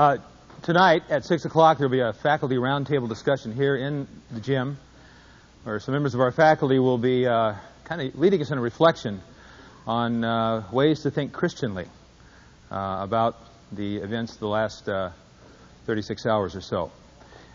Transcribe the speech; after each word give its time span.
Uh, 0.00 0.16
tonight 0.62 1.02
at 1.10 1.26
6 1.26 1.44
o'clock, 1.44 1.76
there 1.76 1.86
will 1.86 1.92
be 1.94 2.00
a 2.00 2.14
faculty 2.14 2.54
roundtable 2.54 3.06
discussion 3.06 3.54
here 3.54 3.76
in 3.76 4.08
the 4.30 4.40
gym 4.40 4.78
where 5.64 5.78
some 5.78 5.92
members 5.92 6.14
of 6.14 6.22
our 6.22 6.32
faculty 6.32 6.78
will 6.78 6.96
be 6.96 7.26
uh, 7.26 7.52
kind 7.84 8.00
of 8.00 8.18
leading 8.18 8.40
us 8.40 8.50
in 8.50 8.56
a 8.56 8.62
reflection 8.62 9.20
on 9.86 10.24
uh, 10.24 10.66
ways 10.72 11.02
to 11.02 11.10
think 11.10 11.34
Christianly 11.34 11.84
uh, 12.70 13.00
about 13.02 13.36
the 13.72 13.98
events 13.98 14.32
of 14.32 14.40
the 14.40 14.48
last 14.48 14.88
uh, 14.88 15.10
36 15.84 16.24
hours 16.24 16.56
or 16.56 16.62
so. 16.62 16.90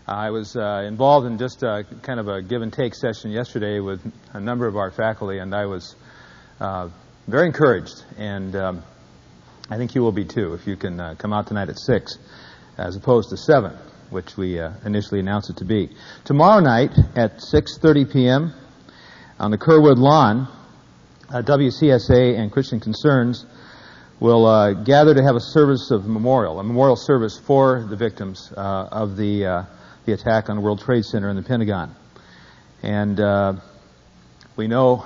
I 0.06 0.30
was 0.30 0.54
uh, 0.54 0.84
involved 0.86 1.26
in 1.26 1.38
just 1.38 1.62
kind 1.62 2.20
of 2.20 2.28
a 2.28 2.42
give 2.42 2.62
and 2.62 2.72
take 2.72 2.94
session 2.94 3.32
yesterday 3.32 3.80
with 3.80 4.00
a 4.34 4.38
number 4.38 4.68
of 4.68 4.76
our 4.76 4.92
faculty, 4.92 5.38
and 5.38 5.52
I 5.52 5.66
was 5.66 5.96
very 6.60 7.46
encouraged, 7.48 8.04
and 8.16 8.54
um, 8.54 8.84
I 9.68 9.78
think 9.78 9.96
you 9.96 10.02
will 10.02 10.12
be 10.12 10.24
too 10.24 10.54
if 10.54 10.66
you 10.66 10.76
can 10.76 11.00
uh, 11.00 11.14
come 11.18 11.32
out 11.32 11.48
tonight 11.48 11.68
at 11.68 11.78
6 11.78 12.18
as 12.78 12.96
opposed 12.96 13.30
to 13.30 13.36
7, 13.36 13.72
which 14.10 14.36
we 14.36 14.60
uh, 14.60 14.72
initially 14.84 15.20
announced 15.20 15.50
it 15.50 15.56
to 15.58 15.64
be. 15.64 15.90
Tomorrow 16.24 16.60
night 16.60 16.92
at 17.14 17.38
6.30 17.38 18.12
p.m. 18.12 18.54
on 19.38 19.50
the 19.50 19.58
Kerwood 19.58 19.98
lawn, 19.98 20.48
uh, 21.28 21.42
WCSA 21.42 22.38
and 22.38 22.52
Christian 22.52 22.80
Concerns 22.80 23.46
will 24.20 24.46
uh, 24.46 24.72
gather 24.72 25.14
to 25.14 25.22
have 25.22 25.36
a 25.36 25.40
service 25.40 25.90
of 25.90 26.06
memorial, 26.06 26.58
a 26.60 26.64
memorial 26.64 26.96
service 26.96 27.38
for 27.38 27.84
the 27.88 27.96
victims 27.96 28.52
uh, 28.56 28.88
of 28.90 29.16
the, 29.16 29.44
uh, 29.44 29.62
the 30.06 30.12
attack 30.12 30.48
on 30.48 30.56
the 30.56 30.62
World 30.62 30.80
Trade 30.80 31.04
Center 31.04 31.28
and 31.28 31.38
the 31.38 31.42
Pentagon. 31.42 31.94
And 32.82 33.20
uh, 33.20 33.54
we 34.56 34.68
know 34.68 35.04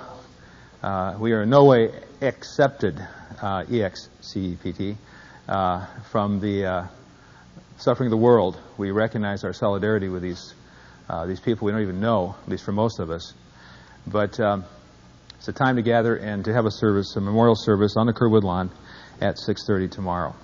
uh, 0.82 1.16
we 1.18 1.32
are 1.32 1.42
in 1.42 1.50
no 1.50 1.64
way 1.64 1.90
accepted, 2.20 2.98
uh, 3.42 3.64
EXCEPT, 3.64 4.96
uh, 5.48 5.86
from 6.10 6.40
the 6.40 6.66
uh, 6.66 6.86
suffering 7.80 8.10
the 8.10 8.16
world. 8.16 8.60
We 8.76 8.90
recognize 8.90 9.42
our 9.42 9.54
solidarity 9.54 10.08
with 10.10 10.22
these, 10.22 10.54
uh, 11.08 11.24
these 11.24 11.40
people 11.40 11.64
we 11.64 11.72
don't 11.72 11.80
even 11.80 12.00
know, 12.00 12.36
at 12.42 12.48
least 12.48 12.62
for 12.62 12.72
most 12.72 13.00
of 13.00 13.10
us. 13.10 13.32
But 14.06 14.38
um, 14.38 14.64
it's 15.36 15.48
a 15.48 15.52
time 15.52 15.76
to 15.76 15.82
gather 15.82 16.14
and 16.14 16.44
to 16.44 16.52
have 16.52 16.66
a 16.66 16.70
service, 16.70 17.16
a 17.16 17.20
memorial 17.20 17.56
service 17.56 17.94
on 17.96 18.06
the 18.06 18.12
Kerwood 18.12 18.44
lawn 18.44 18.70
at 19.20 19.36
6.30 19.36 19.90
tomorrow. 19.90 20.34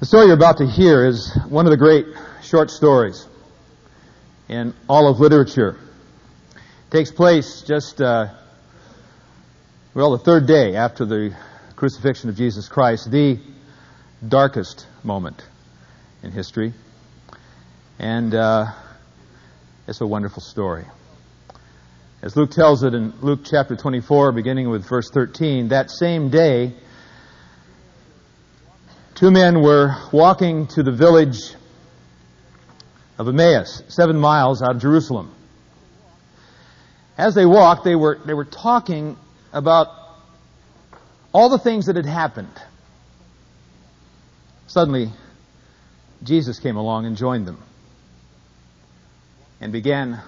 The 0.00 0.06
story 0.06 0.26
you're 0.26 0.34
about 0.34 0.58
to 0.58 0.66
hear 0.66 1.06
is 1.06 1.34
one 1.48 1.64
of 1.64 1.70
the 1.70 1.78
great 1.78 2.04
short 2.42 2.70
stories 2.70 3.26
in 4.46 4.74
all 4.90 5.10
of 5.10 5.20
literature. 5.20 5.78
It 6.54 6.90
takes 6.90 7.10
place 7.10 7.62
just, 7.62 8.02
uh, 8.02 8.26
well, 9.94 10.12
the 10.12 10.22
third 10.22 10.46
day 10.46 10.76
after 10.76 11.06
the 11.06 11.34
crucifixion 11.76 12.28
of 12.28 12.36
Jesus 12.36 12.68
Christ, 12.68 13.10
the 13.10 13.40
darkest 14.28 14.86
moment 15.02 15.42
in 16.22 16.32
history. 16.32 16.72
And 17.98 18.34
uh, 18.34 18.66
it's 19.86 20.00
a 20.00 20.06
wonderful 20.06 20.42
story. 20.42 20.84
As 22.22 22.36
Luke 22.36 22.50
tells 22.50 22.82
it 22.82 22.94
in 22.94 23.12
Luke 23.20 23.40
chapter 23.44 23.76
24, 23.76 24.32
beginning 24.32 24.68
with 24.68 24.88
verse 24.88 25.10
13, 25.10 25.68
that 25.68 25.90
same 25.90 26.30
day, 26.30 26.72
two 29.14 29.30
men 29.30 29.62
were 29.62 29.94
walking 30.12 30.66
to 30.68 30.82
the 30.82 30.92
village 30.92 31.38
of 33.18 33.28
Emmaus, 33.28 33.82
seven 33.88 34.18
miles 34.18 34.62
out 34.62 34.76
of 34.76 34.82
Jerusalem. 34.82 35.32
As 37.16 37.34
they 37.34 37.46
walked, 37.46 37.84
they 37.84 37.94
were, 37.94 38.18
they 38.26 38.34
were 38.34 38.44
talking 38.44 39.16
about 39.52 39.88
all 41.32 41.48
the 41.48 41.58
things 41.58 41.86
that 41.86 41.96
had 41.96 42.06
happened. 42.06 42.52
Suddenly, 44.66 45.10
Jesus 46.22 46.58
came 46.58 46.76
along 46.76 47.06
and 47.06 47.16
joined 47.16 47.46
them 47.46 47.62
and 49.60 49.72
began 49.72 50.20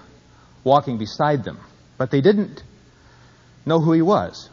walking 0.63 0.97
beside 0.97 1.43
them. 1.43 1.59
But 1.97 2.11
they 2.11 2.21
didn't 2.21 2.63
know 3.65 3.79
who 3.79 3.91
he 3.91 4.01
was 4.01 4.49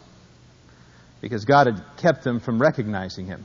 because 1.20 1.44
God 1.44 1.66
had 1.66 1.82
kept 1.98 2.24
them 2.24 2.40
from 2.40 2.60
recognizing 2.60 3.26
him. 3.26 3.44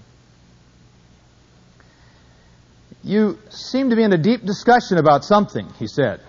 You 3.04 3.40
seem 3.50 3.90
to 3.90 3.96
be 3.96 4.04
in 4.04 4.14
a 4.14 4.18
deep 4.18 4.44
discussion 4.44 4.98
about 4.98 5.24
something, 5.24 5.68
he 5.80 5.88
said. 5.88 6.22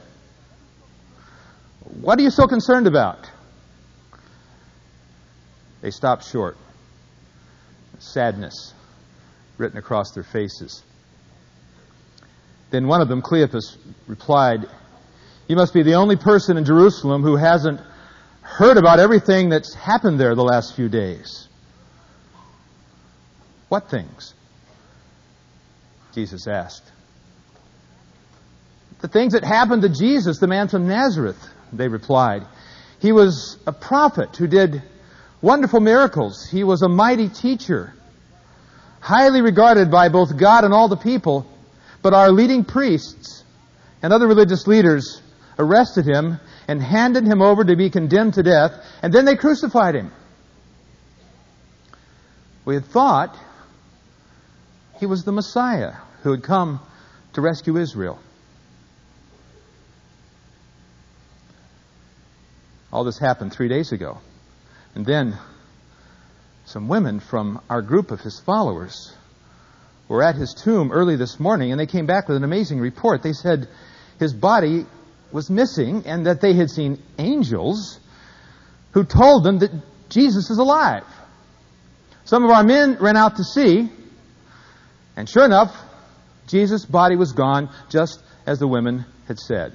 What 2.01 2.19
are 2.19 2.23
you 2.23 2.31
so 2.31 2.47
concerned 2.47 2.87
about? 2.87 3.29
They 5.83 5.91
stopped 5.91 6.25
short. 6.25 6.57
Sadness 7.99 8.73
written 9.63 9.79
across 9.79 10.11
their 10.11 10.25
faces. 10.25 10.83
Then 12.71 12.87
one 12.87 13.01
of 13.01 13.09
them, 13.09 13.23
Cleopas, 13.23 13.77
replied, 14.07 14.67
You 15.49 15.57
must 15.57 15.73
be 15.73 15.83
the 15.83 15.95
only 15.95 16.17
person 16.17 16.59
in 16.59 16.65
Jerusalem 16.65 17.23
who 17.23 17.37
hasn't 17.37 17.81
heard 18.43 18.77
about 18.77 18.99
everything 18.99 19.49
that's 19.49 19.73
happened 19.73 20.21
there 20.21 20.35
the 20.35 20.45
last 20.45 20.77
few 20.77 20.89
days. 20.89 21.49
What 23.69 23.89
things? 23.89 24.35
Jesus 26.15 26.47
asked. 26.47 26.85
The 29.01 29.09
things 29.09 29.33
that 29.33 29.45
happened 29.45 29.83
to 29.83 29.89
Jesus, 29.89 30.39
the 30.39 30.47
man 30.47 30.69
from 30.69 30.87
Nazareth, 30.87 31.39
they 31.73 31.89
replied. 31.89 32.43
He 33.01 33.13
was 33.13 33.59
a 33.67 33.73
prophet 33.73 34.37
who 34.37 34.47
did 34.47 34.83
wonderful 35.41 35.81
miracles. 35.81 36.47
He 36.49 36.65
was 36.65 36.83
a 36.83 36.89
mighty 36.89 37.29
teacher, 37.29 37.95
highly 39.03 39.43
regarded 39.43 39.91
by 39.91 40.09
both 40.09 40.39
God 40.39 40.65
and 40.65 40.73
all 40.73 40.89
the 40.89 40.97
people. 40.97 41.45
But 42.03 42.15
our 42.15 42.31
leading 42.31 42.65
priests 42.65 43.45
and 44.01 44.13
other 44.13 44.27
religious 44.27 44.67
leaders 44.67 45.21
arrested 45.59 46.07
him 46.07 46.39
and 46.69 46.81
handed 46.81 47.25
him 47.25 47.43
over 47.43 47.65
to 47.65 47.77
be 47.77 47.91
condemned 47.91 48.35
to 48.35 48.43
death, 48.43 48.73
and 49.03 49.13
then 49.13 49.25
they 49.25 49.37
crucified 49.37 49.97
him. 49.97 50.13
We 52.65 52.75
had 52.75 52.85
thought 52.85 53.37
he 54.99 55.07
was 55.07 55.25
the 55.25 55.33
Messiah 55.33 55.95
who 56.23 56.31
had 56.31 56.45
come 56.45 56.81
to 57.33 57.41
rescue 57.41 57.77
Israel. 57.77 58.21
All 62.93 63.03
this 63.03 63.19
happened 63.19 63.53
three 63.53 63.69
days 63.69 63.91
ago. 63.91 64.19
And 64.95 65.05
then 65.05 65.37
some 66.65 66.89
women 66.89 67.21
from 67.21 67.61
our 67.69 67.83
group 67.83 68.11
of 68.11 68.21
his 68.21 68.41
followers 68.41 69.15
were 70.09 70.23
at 70.23 70.35
his 70.35 70.55
tomb 70.55 70.93
early 70.93 71.17
this 71.17 71.41
morning, 71.41 71.71
and 71.71 71.81
they 71.81 71.87
came 71.87 72.07
back 72.07 72.29
with 72.29 72.37
an 72.37 72.45
amazing 72.45 72.79
report. 72.79 73.23
They 73.23 73.33
said 73.33 73.69
his 74.19 74.33
body 74.33 74.87
was 75.33 75.49
missing 75.51 76.05
and 76.07 76.27
that 76.27 76.41
they 76.41 76.55
had 76.55 76.71
seen 76.71 77.03
angels 77.19 77.99
who 78.93 79.05
told 79.05 79.45
them 79.45 79.59
that 79.61 79.71
Jesus 80.11 80.51
is 80.51 80.59
alive. 80.59 81.05
Some 82.25 82.45
of 82.45 82.51
our 82.51 82.63
men 82.63 82.99
ran 83.01 83.17
out 83.17 83.37
to 83.37 83.45
see, 83.45 83.89
and 85.17 85.29
sure 85.29 85.45
enough, 85.45 85.75
Jesus' 86.47 86.85
body 86.85 87.17
was 87.17 87.33
gone, 87.33 87.71
just 87.89 88.23
as 88.47 88.59
the 88.59 88.69
women 88.69 89.05
had 89.27 89.39
said. 89.39 89.73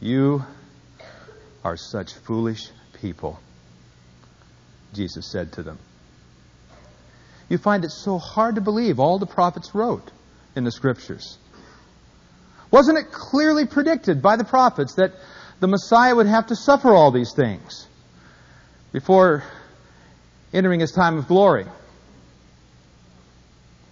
You 0.00 0.44
are 1.66 1.76
such 1.76 2.12
foolish 2.12 2.68
people, 3.00 3.40
Jesus 4.94 5.26
said 5.32 5.50
to 5.54 5.64
them. 5.64 5.80
You 7.48 7.58
find 7.58 7.84
it 7.84 7.90
so 7.90 8.18
hard 8.18 8.54
to 8.54 8.60
believe 8.60 9.00
all 9.00 9.18
the 9.18 9.26
prophets 9.26 9.74
wrote 9.74 10.08
in 10.54 10.62
the 10.62 10.70
scriptures. 10.70 11.38
Wasn't 12.70 12.96
it 12.96 13.10
clearly 13.10 13.66
predicted 13.66 14.22
by 14.22 14.36
the 14.36 14.44
prophets 14.44 14.94
that 14.94 15.14
the 15.58 15.66
Messiah 15.66 16.14
would 16.14 16.28
have 16.28 16.46
to 16.46 16.54
suffer 16.54 16.94
all 16.94 17.10
these 17.10 17.32
things 17.34 17.88
before 18.92 19.42
entering 20.52 20.78
his 20.78 20.92
time 20.92 21.18
of 21.18 21.26
glory? 21.26 21.66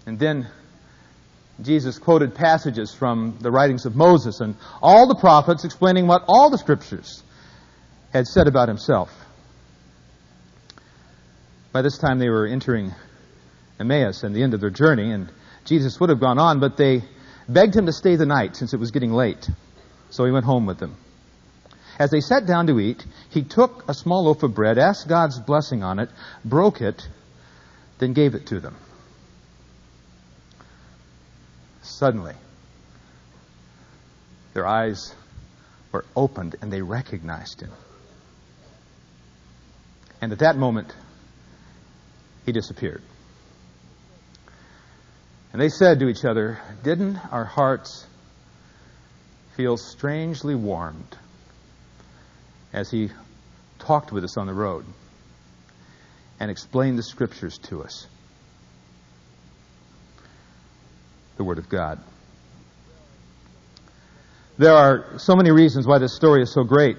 And 0.07 0.17
then 0.17 0.47
Jesus 1.61 1.99
quoted 1.99 2.37
passages 2.37 2.95
from 2.95 3.39
the 3.41 3.51
writings 3.51 3.85
of 3.85 3.97
Moses 3.97 4.39
and 4.39 4.55
all 4.81 5.09
the 5.09 5.17
prophets 5.17 5.65
explaining 5.65 6.07
what 6.07 6.23
all 6.29 6.51
the 6.51 6.59
scriptures 6.59 7.25
had 8.15 8.29
said 8.29 8.47
about 8.47 8.69
himself. 8.69 9.11
By 11.73 11.83
this 11.83 11.99
time, 11.99 12.21
they 12.21 12.29
were 12.29 12.47
entering 12.47 12.95
Emmaus 13.81 14.23
and 14.23 14.35
the 14.35 14.43
end 14.45 14.55
of 14.55 14.61
their 14.61 14.71
journey, 14.71 15.11
and 15.11 15.31
Jesus 15.65 15.99
would 15.99 16.11
have 16.11 16.21
gone 16.21 16.39
on, 16.39 16.61
but 16.61 16.77
they 16.77 17.03
begged 17.49 17.75
him 17.75 17.87
to 17.87 17.93
stay 17.93 18.15
the 18.15 18.25
night 18.25 18.55
since 18.55 18.73
it 18.73 18.79
was 18.79 18.93
getting 18.93 19.13
late. 19.13 19.51
So 20.11 20.25
he 20.25 20.31
went 20.31 20.45
home 20.45 20.65
with 20.65 20.79
them. 20.79 20.97
As 21.99 22.13
they 22.13 22.21
sat 22.21 22.47
down 22.47 22.69
to 22.69 22.79
eat, 22.79 23.05
he 23.31 23.43
took 23.43 23.89
a 23.89 23.95
small 23.95 24.25
loaf 24.25 24.45
of 24.45 24.55
bread, 24.55 24.79
asked 24.79 25.09
God's 25.09 25.41
blessing 25.41 25.83
on 25.83 25.99
it, 25.99 26.09
broke 26.45 26.81
it, 26.81 27.03
then 27.99 28.13
gave 28.13 28.37
it 28.37 28.47
to 28.47 28.61
them. 28.61 28.77
Suddenly, 31.83 32.35
their 34.55 34.67
eyes 34.67 35.15
were 35.91 36.05
opened 36.15 36.55
and 36.63 36.73
they 36.73 36.81
recognized 36.81 37.61
him. 37.61 37.71
And 40.25 40.33
at 40.33 40.39
that 40.39 40.57
moment, 40.57 40.91
he 42.47 42.53
disappeared. 42.53 43.03
And 45.53 45.61
they 45.61 45.69
said 45.69 46.01
to 46.01 46.09
each 46.09 46.25
other, 46.25 46.59
Didn't 46.83 47.19
our 47.31 47.45
hearts 47.45 48.07
feel 49.55 49.77
strangely 49.77 50.55
warmed 50.55 51.19
as 52.73 52.91
he 52.91 53.11
talked 53.79 54.13
with 54.13 54.25
us 54.25 54.39
on 54.39 54.47
the 54.47 54.55
road 54.55 54.87
and 56.41 56.51
explained 56.51 56.99
the 56.99 57.03
scriptures 57.03 57.59
to 57.65 57.83
us? 57.83 58.07
The 61.37 61.45
Word 61.45 61.59
of 61.59 61.69
God. 61.69 62.01
There 64.57 64.73
are 64.73 65.19
so 65.19 65.37
many 65.37 65.51
reasons 65.51 65.87
why 65.87 65.99
this 65.99 66.17
story 66.17 66.41
is 66.41 66.51
so 66.51 66.65
great. 66.65 66.97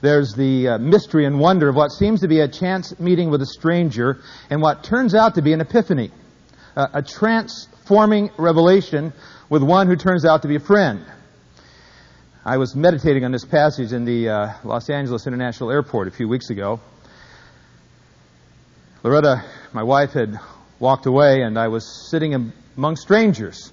There's 0.00 0.32
the 0.34 0.68
uh, 0.68 0.78
mystery 0.78 1.26
and 1.26 1.40
wonder 1.40 1.68
of 1.68 1.74
what 1.74 1.90
seems 1.90 2.20
to 2.20 2.28
be 2.28 2.40
a 2.40 2.48
chance 2.48 2.98
meeting 3.00 3.30
with 3.30 3.42
a 3.42 3.46
stranger 3.46 4.20
and 4.48 4.62
what 4.62 4.84
turns 4.84 5.14
out 5.14 5.34
to 5.34 5.42
be 5.42 5.52
an 5.52 5.60
epiphany 5.60 6.12
a 6.78 7.02
transforming 7.02 8.30
revelation 8.38 9.12
with 9.48 9.62
one 9.62 9.88
who 9.88 9.96
turns 9.96 10.24
out 10.24 10.42
to 10.42 10.48
be 10.48 10.54
a 10.54 10.60
friend. 10.60 11.04
I 12.44 12.56
was 12.58 12.76
meditating 12.76 13.24
on 13.24 13.32
this 13.32 13.44
passage 13.44 13.92
in 13.92 14.04
the 14.04 14.28
uh, 14.28 14.52
Los 14.64 14.88
Angeles 14.88 15.26
International 15.26 15.70
Airport 15.72 16.06
a 16.06 16.12
few 16.12 16.28
weeks 16.28 16.50
ago. 16.50 16.80
Loretta, 19.02 19.44
my 19.72 19.82
wife, 19.82 20.12
had 20.12 20.38
walked 20.78 21.06
away, 21.06 21.42
and 21.42 21.58
I 21.58 21.68
was 21.68 22.08
sitting 22.10 22.52
among 22.76 22.96
strangers. 22.96 23.72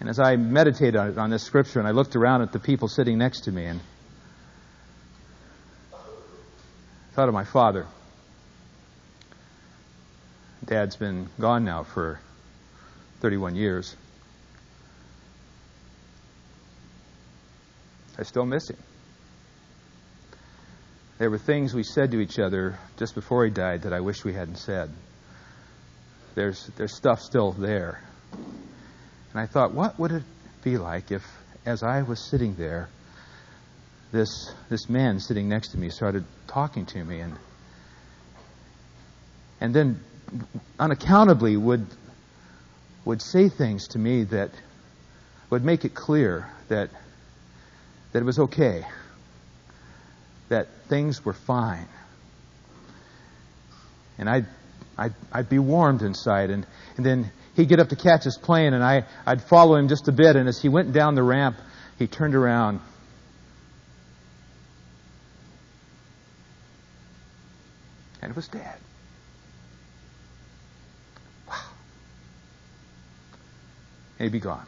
And 0.00 0.08
as 0.08 0.18
I 0.18 0.36
meditated 0.36 0.96
on, 0.96 1.18
on 1.18 1.30
this 1.30 1.42
scripture, 1.42 1.78
and 1.78 1.86
I 1.86 1.90
looked 1.90 2.16
around 2.16 2.42
at 2.42 2.52
the 2.52 2.58
people 2.58 2.88
sitting 2.88 3.18
next 3.18 3.42
to 3.42 3.52
me, 3.52 3.66
and 3.66 3.80
thought 7.18 7.26
of 7.26 7.34
my 7.34 7.42
father. 7.42 7.84
Dad's 10.64 10.94
been 10.94 11.28
gone 11.40 11.64
now 11.64 11.82
for 11.82 12.20
31 13.22 13.56
years. 13.56 13.96
I 18.16 18.22
still 18.22 18.46
miss 18.46 18.70
him. 18.70 18.76
There 21.18 21.28
were 21.28 21.38
things 21.38 21.74
we 21.74 21.82
said 21.82 22.12
to 22.12 22.20
each 22.20 22.38
other 22.38 22.78
just 22.98 23.16
before 23.16 23.44
he 23.44 23.50
died 23.50 23.82
that 23.82 23.92
I 23.92 23.98
wish 23.98 24.24
we 24.24 24.32
hadn't 24.32 24.58
said. 24.58 24.88
There's, 26.36 26.70
there's 26.76 26.94
stuff 26.94 27.20
still 27.20 27.50
there. 27.50 28.00
And 29.32 29.40
I 29.40 29.46
thought, 29.46 29.74
what 29.74 29.98
would 29.98 30.12
it 30.12 30.22
be 30.62 30.78
like 30.78 31.10
if, 31.10 31.24
as 31.66 31.82
I 31.82 32.02
was 32.02 32.20
sitting 32.20 32.54
there, 32.54 32.88
this, 34.12 34.52
this 34.70 34.88
man 34.88 35.20
sitting 35.20 35.48
next 35.48 35.68
to 35.70 35.78
me 35.78 35.90
started 35.90 36.24
talking 36.46 36.86
to 36.86 37.04
me 37.04 37.20
and, 37.20 37.34
and 39.60 39.74
then 39.74 40.00
unaccountably 40.78 41.56
would, 41.56 41.86
would 43.04 43.20
say 43.20 43.48
things 43.48 43.88
to 43.88 43.98
me 43.98 44.24
that 44.24 44.50
would 45.50 45.64
make 45.64 45.84
it 45.84 45.94
clear 45.94 46.48
that, 46.68 46.90
that 48.12 48.18
it 48.20 48.24
was 48.24 48.38
okay, 48.38 48.84
that 50.48 50.68
things 50.88 51.24
were 51.24 51.32
fine. 51.32 51.88
And 54.18 54.28
I'd, 54.28 54.46
I'd, 54.96 55.14
I'd 55.32 55.48
be 55.48 55.58
warmed 55.58 56.02
inside, 56.02 56.50
and, 56.50 56.66
and 56.96 57.06
then 57.06 57.30
he'd 57.54 57.68
get 57.68 57.80
up 57.80 57.90
to 57.90 57.96
catch 57.96 58.24
his 58.24 58.36
plane, 58.36 58.74
and 58.74 58.82
I, 58.82 59.04
I'd 59.24 59.42
follow 59.42 59.76
him 59.76 59.88
just 59.88 60.08
a 60.08 60.12
bit, 60.12 60.36
and 60.36 60.48
as 60.48 60.60
he 60.60 60.68
went 60.68 60.92
down 60.92 61.14
the 61.14 61.22
ramp, 61.22 61.56
he 61.98 62.06
turned 62.06 62.34
around. 62.34 62.80
And 68.28 68.36
was 68.36 68.46
Dad. 68.46 68.76
may 74.20 74.28
be 74.28 74.38
gone. 74.38 74.66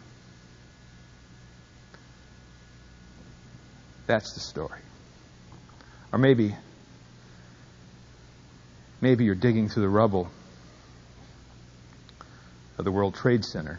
That's 4.06 4.32
the 4.32 4.40
story. 4.40 4.80
Or 6.10 6.18
maybe, 6.18 6.54
maybe 9.02 9.24
you're 9.24 9.34
digging 9.34 9.68
through 9.68 9.82
the 9.82 9.90
rubble 9.90 10.30
of 12.78 12.86
the 12.86 12.90
World 12.90 13.14
Trade 13.14 13.44
Center. 13.44 13.78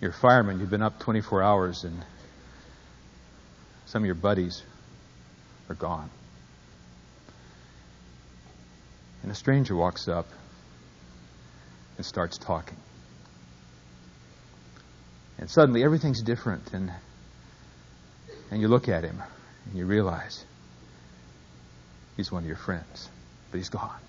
You're 0.00 0.12
a 0.12 0.14
fireman, 0.14 0.60
you've 0.60 0.70
been 0.70 0.82
up 0.82 1.00
24 1.00 1.42
hours, 1.42 1.82
and 1.82 2.00
some 3.86 4.02
of 4.02 4.06
your 4.06 4.14
buddies 4.14 4.62
are 5.68 5.74
gone. 5.74 6.10
And 9.28 9.34
a 9.34 9.38
stranger 9.38 9.76
walks 9.76 10.08
up 10.08 10.26
and 11.98 12.06
starts 12.06 12.38
talking. 12.38 12.78
And 15.38 15.50
suddenly 15.50 15.84
everything's 15.84 16.22
different. 16.22 16.72
And, 16.72 16.90
and 18.50 18.62
you 18.62 18.68
look 18.68 18.88
at 18.88 19.04
him 19.04 19.22
and 19.66 19.76
you 19.76 19.84
realize 19.84 20.46
he's 22.16 22.32
one 22.32 22.42
of 22.42 22.46
your 22.46 22.56
friends, 22.56 23.10
but 23.50 23.58
he's 23.58 23.68
gone. 23.68 24.00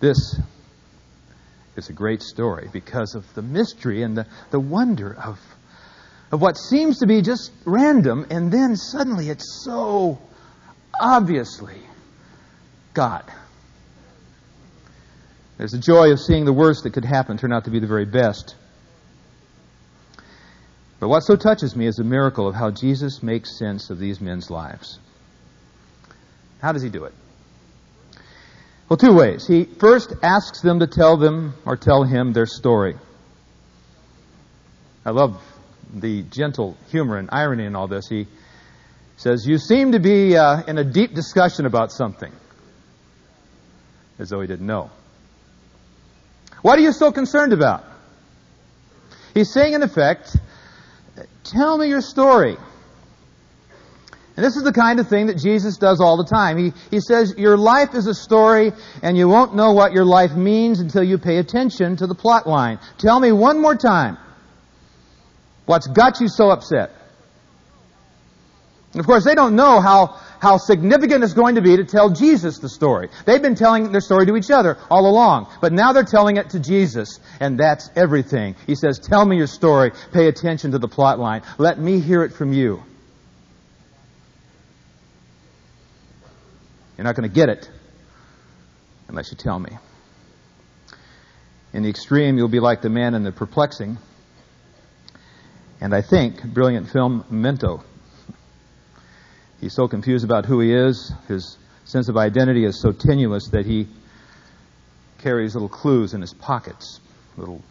This 0.00 0.36
is 1.76 1.90
a 1.90 1.92
great 1.92 2.22
story 2.22 2.68
because 2.72 3.14
of 3.14 3.32
the 3.34 3.42
mystery 3.42 4.02
and 4.02 4.16
the, 4.16 4.26
the 4.50 4.58
wonder 4.58 5.14
of, 5.14 5.38
of 6.32 6.42
what 6.42 6.56
seems 6.56 6.98
to 6.98 7.06
be 7.06 7.22
just 7.22 7.52
random, 7.64 8.26
and 8.30 8.50
then 8.50 8.74
suddenly 8.74 9.28
it's 9.28 9.62
so 9.64 10.18
obviously 11.00 11.76
God. 12.94 13.24
There's 15.58 15.72
the 15.72 15.78
joy 15.78 16.10
of 16.10 16.20
seeing 16.20 16.44
the 16.44 16.52
worst 16.52 16.84
that 16.84 16.92
could 16.92 17.04
happen 17.04 17.36
turn 17.38 17.52
out 17.52 17.64
to 17.64 17.70
be 17.70 17.78
the 17.78 17.86
very 17.86 18.04
best. 18.04 18.56
But 20.98 21.08
what 21.08 21.20
so 21.20 21.36
touches 21.36 21.74
me 21.74 21.86
is 21.86 21.96
the 21.96 22.04
miracle 22.04 22.48
of 22.48 22.54
how 22.54 22.70
Jesus 22.70 23.22
makes 23.22 23.58
sense 23.58 23.90
of 23.90 23.98
these 23.98 24.20
men's 24.20 24.50
lives. 24.50 24.98
How 26.60 26.72
does 26.72 26.82
he 26.82 26.90
do 26.90 27.04
it? 27.04 27.12
Well, 28.88 28.96
two 28.96 29.14
ways. 29.14 29.46
He 29.46 29.64
first 29.64 30.12
asks 30.22 30.60
them 30.60 30.80
to 30.80 30.86
tell 30.86 31.16
them 31.16 31.54
or 31.64 31.76
tell 31.76 32.04
him 32.04 32.32
their 32.32 32.46
story. 32.46 32.94
I 35.04 35.10
love 35.10 35.42
the 35.92 36.22
gentle 36.22 36.76
humor 36.90 37.16
and 37.16 37.28
irony 37.32 37.64
in 37.64 37.74
all 37.74 37.88
this. 37.88 38.06
He 38.08 38.28
says, 39.16 39.44
You 39.46 39.58
seem 39.58 39.92
to 39.92 39.98
be 39.98 40.36
uh, 40.36 40.62
in 40.68 40.78
a 40.78 40.84
deep 40.84 41.14
discussion 41.14 41.66
about 41.66 41.90
something, 41.90 42.32
as 44.22 44.30
though 44.30 44.40
he 44.40 44.46
didn't 44.46 44.66
know. 44.66 44.90
What 46.62 46.78
are 46.78 46.82
you 46.82 46.92
so 46.92 47.12
concerned 47.12 47.52
about? 47.52 47.84
He's 49.34 49.52
saying, 49.52 49.74
in 49.74 49.82
effect, 49.82 50.36
tell 51.44 51.76
me 51.76 51.88
your 51.88 52.00
story. 52.00 52.56
And 54.36 54.44
this 54.44 54.56
is 54.56 54.62
the 54.62 54.72
kind 54.72 54.98
of 54.98 55.08
thing 55.08 55.26
that 55.26 55.36
Jesus 55.36 55.76
does 55.76 56.00
all 56.00 56.16
the 56.16 56.24
time. 56.24 56.56
He, 56.56 56.72
he 56.90 57.00
says, 57.00 57.34
Your 57.36 57.58
life 57.58 57.94
is 57.94 58.06
a 58.06 58.14
story, 58.14 58.72
and 59.02 59.16
you 59.16 59.28
won't 59.28 59.54
know 59.54 59.72
what 59.72 59.92
your 59.92 60.06
life 60.06 60.32
means 60.32 60.80
until 60.80 61.02
you 61.02 61.18
pay 61.18 61.36
attention 61.36 61.96
to 61.96 62.06
the 62.06 62.14
plot 62.14 62.46
line. 62.46 62.78
Tell 62.98 63.20
me 63.20 63.32
one 63.32 63.60
more 63.60 63.74
time 63.74 64.16
what's 65.66 65.86
got 65.86 66.20
you 66.20 66.28
so 66.28 66.50
upset. 66.50 66.90
And 68.92 69.00
of 69.00 69.06
course, 69.06 69.24
they 69.24 69.34
don't 69.34 69.56
know 69.56 69.80
how 69.80 70.20
how 70.42 70.56
significant 70.56 71.22
it's 71.22 71.34
going 71.34 71.54
to 71.54 71.62
be 71.62 71.76
to 71.76 71.84
tell 71.84 72.10
Jesus 72.10 72.58
the 72.58 72.68
story. 72.68 73.08
They've 73.26 73.40
been 73.40 73.54
telling 73.54 73.92
their 73.92 74.00
story 74.00 74.26
to 74.26 74.34
each 74.34 74.50
other 74.50 74.76
all 74.90 75.08
along, 75.08 75.46
but 75.60 75.72
now 75.72 75.92
they're 75.92 76.02
telling 76.02 76.36
it 76.36 76.50
to 76.50 76.58
Jesus, 76.58 77.20
and 77.38 77.56
that's 77.56 77.88
everything. 77.94 78.56
He 78.66 78.74
says, 78.74 78.98
Tell 78.98 79.24
me 79.24 79.36
your 79.36 79.46
story. 79.46 79.92
Pay 80.12 80.26
attention 80.26 80.72
to 80.72 80.80
the 80.80 80.88
plot 80.88 81.20
line. 81.20 81.42
Let 81.58 81.78
me 81.78 82.00
hear 82.00 82.24
it 82.24 82.32
from 82.32 82.52
you. 82.52 82.82
You're 86.98 87.04
not 87.04 87.14
going 87.14 87.28
to 87.28 87.34
get 87.34 87.48
it 87.48 87.70
unless 89.06 89.30
you 89.30 89.36
tell 89.36 89.60
me. 89.60 89.78
In 91.72 91.84
the 91.84 91.88
extreme, 91.88 92.36
you'll 92.36 92.48
be 92.48 92.60
like 92.60 92.82
the 92.82 92.90
man 92.90 93.14
in 93.14 93.22
the 93.22 93.30
perplexing, 93.30 93.96
and 95.80 95.94
I 95.94 96.02
think, 96.02 96.42
brilliant 96.42 96.90
film 96.90 97.24
Memento. 97.30 97.84
He's 99.62 99.72
so 99.72 99.86
confused 99.86 100.24
about 100.24 100.44
who 100.44 100.58
he 100.58 100.74
is. 100.74 101.12
His 101.28 101.56
sense 101.84 102.08
of 102.08 102.16
identity 102.16 102.64
is 102.64 102.80
so 102.80 102.90
tenuous 102.90 103.50
that 103.50 103.64
he 103.64 103.86
carries 105.18 105.54
little 105.54 105.68
clues 105.68 106.14
in 106.14 106.20
his 106.20 106.34
pockets, 106.34 106.98
little 107.36 107.62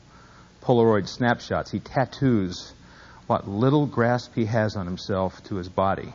Polaroid 0.64 1.10
snapshots. 1.10 1.70
He 1.70 1.82
tattoos 1.82 2.74
what 3.28 3.46
little 3.46 3.86
grasp 3.88 4.34
he 4.36 4.46
has 4.46 4.78
on 4.78 4.86
himself 4.86 5.44
to 5.50 5.56
his 5.56 5.68
body. 5.68 6.14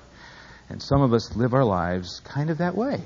And 0.70 0.82
some 0.82 1.02
of 1.02 1.12
us 1.12 1.36
live 1.36 1.52
our 1.52 1.64
lives 1.64 2.20
kind 2.24 2.48
of 2.48 2.56
that 2.58 2.74
way. 2.74 3.02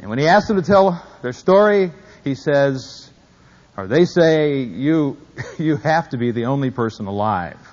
And 0.00 0.10
when 0.10 0.18
he 0.18 0.26
asks 0.26 0.48
them 0.48 0.56
to 0.56 0.66
tell 0.66 1.00
their 1.22 1.32
story, 1.32 1.92
he 2.24 2.34
says, 2.34 3.08
or 3.76 3.86
they 3.86 4.06
say, 4.06 4.62
you, 4.64 5.18
you 5.58 5.76
have 5.76 6.08
to 6.08 6.16
be 6.16 6.32
the 6.32 6.46
only 6.46 6.72
person 6.72 7.06
alive 7.06 7.71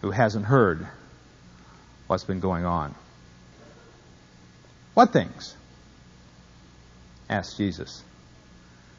who 0.00 0.10
hasn't 0.10 0.46
heard 0.46 0.86
what's 2.06 2.24
been 2.24 2.40
going 2.40 2.64
on. 2.64 2.94
What 4.94 5.12
things? 5.12 5.56
Asked 7.28 7.56
Jesus. 7.56 8.02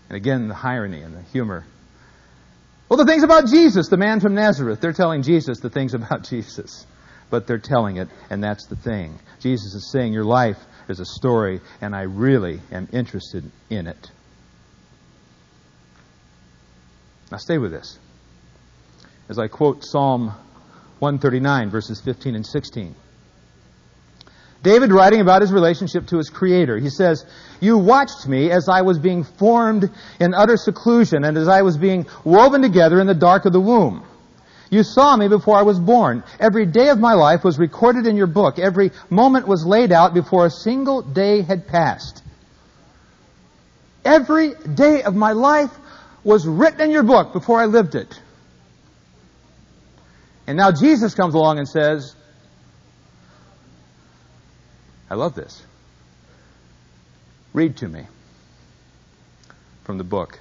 And 0.07 0.15
again, 0.15 0.47
the 0.47 0.57
irony 0.61 1.01
and 1.01 1.15
the 1.15 1.21
humor. 1.21 1.65
Well, 2.87 2.97
the 2.97 3.05
things 3.05 3.23
about 3.23 3.47
Jesus, 3.47 3.89
the 3.89 3.97
man 3.97 4.19
from 4.19 4.33
Nazareth. 4.33 4.81
They're 4.81 4.93
telling 4.93 5.23
Jesus 5.23 5.59
the 5.59 5.69
things 5.69 5.93
about 5.95 6.23
Jesus. 6.23 6.85
But 7.29 7.45
they're 7.45 7.59
telling 7.59 7.97
it, 7.97 8.07
and 8.29 8.43
that's 8.43 8.65
the 8.65 8.75
thing. 8.75 9.19
Jesus 9.39 9.75
is 9.75 9.91
saying, 9.91 10.13
Your 10.13 10.23
life 10.23 10.57
is 10.87 10.99
a 10.99 11.05
story, 11.05 11.61
and 11.81 11.95
I 11.95 12.03
really 12.03 12.59
am 12.71 12.87
interested 12.91 13.49
in 13.69 13.85
it. 13.85 14.11
Now, 17.31 17.37
stay 17.37 17.59
with 17.59 17.71
this. 17.71 17.99
As 19.29 19.37
I 19.37 19.47
quote 19.47 19.83
Psalm 19.85 20.33
139, 20.99 21.69
verses 21.69 22.01
15 22.01 22.35
and 22.35 22.45
16. 22.45 22.95
David 24.61 24.91
writing 24.91 25.21
about 25.21 25.41
his 25.41 25.53
relationship 25.53 26.07
to 26.07 26.17
his 26.17 26.29
Creator. 26.29 26.77
He 26.77 26.89
says, 26.89 27.25
You 27.61 27.77
watched 27.77 28.27
me 28.27 28.51
as 28.51 28.67
I 28.67 28.81
was 28.81 28.99
being 28.99 29.23
formed 29.23 29.89
in 30.19 30.33
utter 30.33 30.57
seclusion 30.57 31.23
and 31.23 31.37
as 31.37 31.47
I 31.47 31.61
was 31.61 31.77
being 31.77 32.05
woven 32.25 32.61
together 32.61 32.99
in 32.99 33.07
the 33.07 33.13
dark 33.13 33.45
of 33.45 33.53
the 33.53 33.59
womb. 33.61 34.05
You 34.69 34.83
saw 34.83 35.15
me 35.15 35.27
before 35.27 35.55
I 35.57 35.63
was 35.63 35.79
born. 35.79 36.23
Every 36.39 36.65
day 36.65 36.89
of 36.89 36.99
my 36.99 37.13
life 37.13 37.43
was 37.43 37.57
recorded 37.57 38.05
in 38.05 38.17
your 38.17 38.27
book. 38.27 38.59
Every 38.59 38.91
moment 39.09 39.47
was 39.47 39.65
laid 39.65 39.91
out 39.91 40.13
before 40.13 40.45
a 40.45 40.51
single 40.51 41.01
day 41.01 41.41
had 41.41 41.67
passed. 41.67 42.21
Every 44.05 44.53
day 44.53 45.03
of 45.03 45.15
my 45.15 45.31
life 45.31 45.71
was 46.23 46.45
written 46.45 46.81
in 46.81 46.91
your 46.91 47.03
book 47.03 47.33
before 47.33 47.59
I 47.59 47.65
lived 47.65 47.95
it. 47.95 48.19
And 50.49 50.57
now 50.57 50.71
Jesus 50.71 51.13
comes 51.13 51.35
along 51.35 51.59
and 51.59 51.69
says, 51.69 52.15
I 55.07 55.13
love 55.13 55.35
this. 55.35 55.61
Read 57.53 57.77
to 57.77 57.87
me 57.87 58.07
from 59.83 59.99
the 59.99 60.03
book 60.03 60.39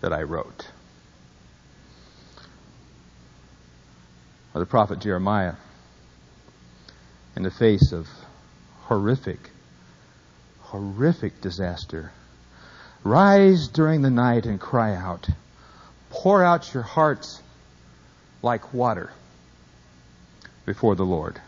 that 0.00 0.12
I 0.12 0.22
wrote. 0.22 0.68
Or 4.54 4.60
the 4.60 4.66
prophet 4.66 5.00
Jeremiah, 5.00 5.54
in 7.34 7.42
the 7.42 7.50
face 7.50 7.90
of 7.90 8.06
horrific, 8.82 9.40
horrific 10.60 11.40
disaster, 11.40 12.12
rise 13.02 13.66
during 13.66 14.02
the 14.02 14.10
night 14.10 14.46
and 14.46 14.60
cry 14.60 14.94
out. 14.94 15.28
Pour 16.10 16.44
out 16.44 16.72
your 16.72 16.84
hearts 16.84 17.42
like 18.42 18.74
water 18.74 19.10
before 20.66 20.94
the 20.94 21.04
Lord. 21.04 21.40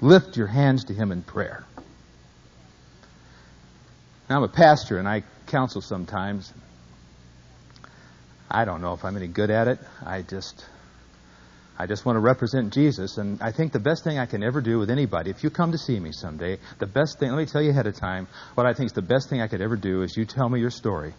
Lift 0.00 0.36
your 0.36 0.48
hands 0.48 0.84
to 0.86 0.94
Him 0.94 1.12
in 1.12 1.22
prayer. 1.22 1.64
Now, 4.28 4.38
I'm 4.38 4.42
a 4.42 4.48
pastor 4.48 4.98
and 4.98 5.08
I 5.08 5.22
counsel 5.46 5.80
sometimes. 5.80 6.52
I 8.50 8.64
don't 8.64 8.82
know 8.82 8.94
if 8.94 9.04
I'm 9.04 9.16
any 9.16 9.28
good 9.28 9.50
at 9.50 9.68
it. 9.68 9.78
I 10.04 10.22
just, 10.22 10.64
I 11.78 11.86
just 11.86 12.04
want 12.04 12.16
to 12.16 12.20
represent 12.20 12.72
Jesus. 12.72 13.16
And 13.18 13.40
I 13.42 13.52
think 13.52 13.72
the 13.72 13.78
best 13.78 14.04
thing 14.04 14.18
I 14.18 14.26
can 14.26 14.42
ever 14.42 14.60
do 14.60 14.78
with 14.78 14.90
anybody, 14.90 15.30
if 15.30 15.44
you 15.44 15.50
come 15.50 15.72
to 15.72 15.78
see 15.78 15.98
me 15.98 16.12
someday, 16.12 16.58
the 16.78 16.86
best 16.86 17.18
thing, 17.18 17.30
let 17.30 17.38
me 17.38 17.46
tell 17.46 17.62
you 17.62 17.70
ahead 17.70 17.86
of 17.86 17.96
time, 17.96 18.26
what 18.54 18.66
I 18.66 18.74
think 18.74 18.86
is 18.86 18.92
the 18.92 19.02
best 19.02 19.30
thing 19.30 19.40
I 19.40 19.48
could 19.48 19.60
ever 19.60 19.76
do 19.76 20.02
is 20.02 20.16
you 20.16 20.24
tell 20.24 20.48
me 20.48 20.60
your 20.60 20.70
story. 20.70 21.14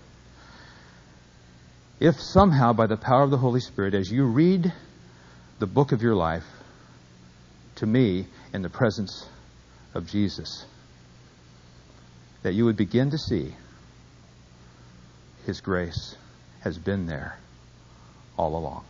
If 2.04 2.20
somehow, 2.20 2.74
by 2.74 2.88
the 2.88 2.98
power 2.98 3.24
of 3.24 3.32
the 3.32 3.38
Holy 3.38 3.62
Spirit, 3.62 3.94
as 3.94 4.12
you 4.12 4.26
read 4.26 4.74
the 5.60 5.66
book 5.66 5.94
of 5.94 6.02
your 6.02 6.16
life 6.16 6.44
to 7.76 7.86
me, 7.86 8.28
in 8.54 8.62
the 8.62 8.70
presence 8.70 9.26
of 9.94 10.06
Jesus. 10.08 10.66
That 12.44 12.54
you 12.54 12.66
would 12.66 12.76
begin 12.76 13.12
to 13.12 13.18
see 13.18 13.56
His 15.46 15.62
grace 15.62 16.18
has 16.62 16.78
been 16.78 17.06
there 17.06 17.38
all 18.38 18.58
along. 18.58 18.84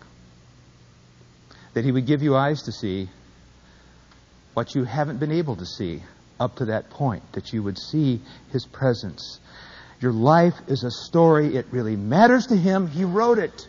That 1.76 1.86
He 1.86 1.92
would 1.92 2.08
give 2.08 2.24
you 2.24 2.36
eyes 2.36 2.64
to 2.64 2.72
see 2.72 3.10
what 4.56 4.74
you 4.74 4.86
haven't 4.86 5.20
been 5.20 5.32
able 5.32 5.56
to 5.56 5.66
see 5.66 6.02
up 6.40 6.56
to 6.56 6.66
that 6.66 6.90
point, 6.90 7.24
that 7.34 7.54
you 7.54 7.62
would 7.62 7.78
see 7.78 8.22
His 8.52 8.66
presence. 8.66 9.40
Your 10.00 10.12
life 10.12 10.56
is 10.68 10.84
a 10.84 10.92
story. 10.92 11.56
It 11.56 11.68
really 11.72 11.96
matters 11.96 12.48
to 12.48 12.56
Him. 12.56 12.88
He 12.88 13.04
wrote 13.04 13.40
it. 13.40 13.68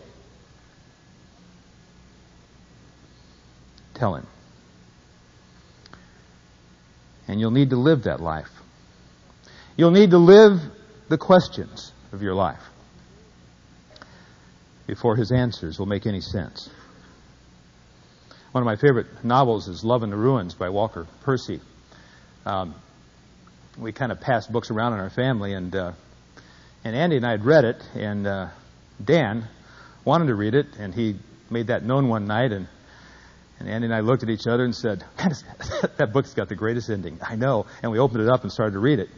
Tell 3.95 4.17
Him. 4.17 4.27
And 7.29 7.41
you'll 7.41 7.53
need 7.53 7.71
to 7.71 7.77
live 7.77 8.05
that 8.05 8.21
life. 8.21 8.51
You'll 9.77 9.91
need 9.91 10.11
to 10.11 10.19
live 10.19 10.61
the 11.09 11.19
questions 11.19 11.93
of 12.13 12.23
your 12.23 12.35
life 12.35 12.61
before 14.87 15.17
his 15.17 15.33
answers 15.33 15.79
will 15.79 15.87
make 15.87 16.07
any 16.07 16.21
sense. 16.21 16.69
One 18.53 18.63
of 18.63 18.67
my 18.67 18.77
favorite 18.77 19.25
novels 19.25 19.69
is 19.69 19.83
Love 19.83 20.03
in 20.03 20.11
the 20.11 20.17
Ruins 20.17 20.55
by 20.55 20.69
Walker 20.69 21.07
Percy. 21.23 21.61
Um, 22.47 22.75
we 23.79 23.93
kind 23.93 24.13
of 24.13 24.21
pass 24.21 24.47
books 24.47 24.71
around 24.71 24.93
in 24.93 25.01
our 25.01 25.11
family, 25.11 25.55
and 25.55 25.75
uh, 25.75 25.93
and 26.85 26.95
Andy 26.95 27.17
and 27.17 27.27
I 27.27 27.33
had 27.33 27.45
read 27.45 27.65
it, 27.65 27.83
and 27.95 28.27
uh, 28.27 28.49
Dan 29.03 29.49
wanted 30.05 30.27
to 30.27 30.35
read 30.35 30.55
it, 30.55 30.67
and 30.79 30.95
he 30.95 31.17
made 31.51 31.69
that 31.69 31.85
known 31.85 32.09
one 32.09 32.27
night, 32.27 32.53
and 32.53 32.69
and 33.59 33.69
Andy 33.69 33.87
and 33.87 33.95
I 33.95 34.01
looked 34.01 34.23
at 34.23 34.31
each 34.31 34.47
other 34.47 34.65
and 34.65 34.75
said, 34.75 35.05
that 35.97 36.09
book's 36.13 36.35
got 36.35 36.49
the 36.49 36.55
greatest 36.55 36.91
ending. 36.91 37.19
I 37.23 37.37
know. 37.37 37.67
And 37.83 37.93
we 37.93 37.99
opened 37.99 38.23
it 38.23 38.29
up 38.29 38.43
and 38.43 38.53
started 38.53 38.73
to 38.73 38.79
read 38.79 38.99
it. 38.99 39.09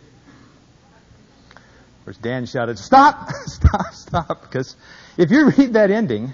Of 1.51 2.05
course, 2.05 2.17
Dan 2.19 2.47
shouted, 2.47 2.79
Stop! 2.79 3.31
Stop! 3.47 3.93
Stop! 3.95 4.43
Because 4.43 4.77
if 5.17 5.31
you 5.31 5.51
read 5.51 5.73
that 5.73 5.91
ending, 5.91 6.33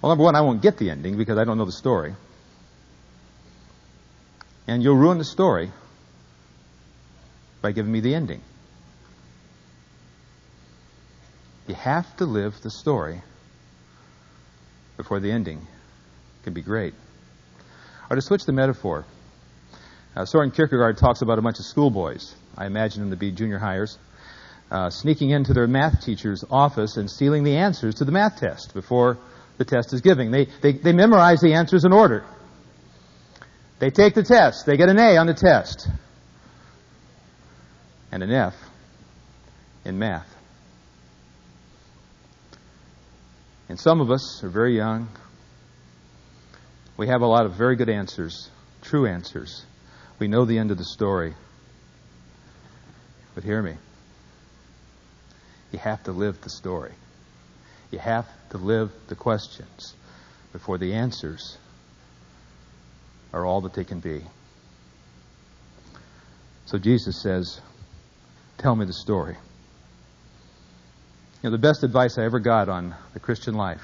well, 0.00 0.10
number 0.10 0.24
one, 0.24 0.34
I 0.34 0.40
won't 0.40 0.62
get 0.62 0.78
the 0.78 0.90
ending 0.90 1.16
because 1.16 1.38
I 1.38 1.44
don't 1.44 1.58
know 1.58 1.64
the 1.64 1.72
story. 1.72 2.14
And 4.66 4.82
you'll 4.82 4.96
ruin 4.96 5.18
the 5.18 5.24
story 5.24 5.70
by 7.60 7.72
giving 7.72 7.92
me 7.92 8.00
the 8.00 8.14
ending. 8.14 8.40
You 11.66 11.74
have 11.74 12.16
to 12.18 12.26
live 12.26 12.54
the 12.62 12.70
story 12.70 13.22
before 14.96 15.20
the 15.20 15.32
ending 15.32 15.66
can 16.42 16.52
be 16.52 16.62
great. 16.62 16.94
Or 18.10 18.16
to 18.16 18.22
switch 18.22 18.44
the 18.44 18.52
metaphor, 18.52 19.06
uh, 20.14 20.26
Soren 20.26 20.50
Kierkegaard 20.50 20.98
talks 20.98 21.22
about 21.22 21.38
a 21.38 21.42
bunch 21.42 21.58
of 21.58 21.64
schoolboys. 21.64 22.34
I 22.56 22.66
imagine 22.66 23.00
them 23.00 23.10
to 23.10 23.16
be 23.16 23.32
junior 23.32 23.58
hires. 23.58 23.98
Uh, 24.70 24.90
sneaking 24.90 25.30
into 25.30 25.52
their 25.52 25.66
math 25.66 26.04
teacher's 26.04 26.44
office 26.50 26.96
and 26.96 27.10
stealing 27.10 27.44
the 27.44 27.56
answers 27.56 27.96
to 27.96 28.04
the 28.04 28.12
math 28.12 28.38
test 28.38 28.74
before 28.74 29.18
the 29.56 29.64
test 29.64 29.92
is 29.92 30.00
given. 30.00 30.30
They, 30.30 30.48
they, 30.62 30.72
they 30.72 30.92
memorize 30.92 31.40
the 31.40 31.54
answers 31.54 31.84
in 31.84 31.92
order. 31.92 32.24
They 33.78 33.90
take 33.90 34.14
the 34.14 34.22
test. 34.22 34.66
They 34.66 34.76
get 34.76 34.88
an 34.88 34.98
A 34.98 35.16
on 35.16 35.26
the 35.26 35.34
test. 35.34 35.88
And 38.10 38.22
an 38.22 38.30
F 38.30 38.54
in 39.84 39.98
math. 39.98 40.33
And 43.68 43.78
some 43.78 44.00
of 44.00 44.10
us 44.10 44.42
are 44.44 44.48
very 44.48 44.76
young, 44.76 45.08
we 46.96 47.08
have 47.08 47.22
a 47.22 47.26
lot 47.26 47.46
of 47.46 47.54
very 47.54 47.76
good 47.76 47.88
answers, 47.88 48.50
true 48.82 49.06
answers. 49.06 49.64
We 50.18 50.28
know 50.28 50.44
the 50.44 50.58
end 50.58 50.70
of 50.70 50.78
the 50.78 50.84
story. 50.84 51.34
But 53.34 53.42
hear 53.42 53.60
me. 53.60 53.74
You 55.72 55.80
have 55.80 56.04
to 56.04 56.12
live 56.12 56.40
the 56.40 56.50
story. 56.50 56.92
You 57.90 57.98
have 57.98 58.26
to 58.50 58.58
live 58.58 58.92
the 59.08 59.16
questions 59.16 59.94
before 60.52 60.78
the 60.78 60.94
answers 60.94 61.58
are 63.32 63.44
all 63.44 63.62
that 63.62 63.74
they 63.74 63.82
can 63.82 63.98
be. 63.98 64.22
So 66.66 66.78
Jesus 66.78 67.20
says, 67.20 67.60
Tell 68.58 68.76
me 68.76 68.86
the 68.86 68.92
story. 68.92 69.36
You 71.44 71.50
know, 71.50 71.56
the 71.56 71.60
best 71.60 71.84
advice 71.84 72.16
I 72.16 72.24
ever 72.24 72.40
got 72.40 72.70
on 72.70 72.94
the 73.12 73.20
Christian 73.20 73.52
life 73.52 73.82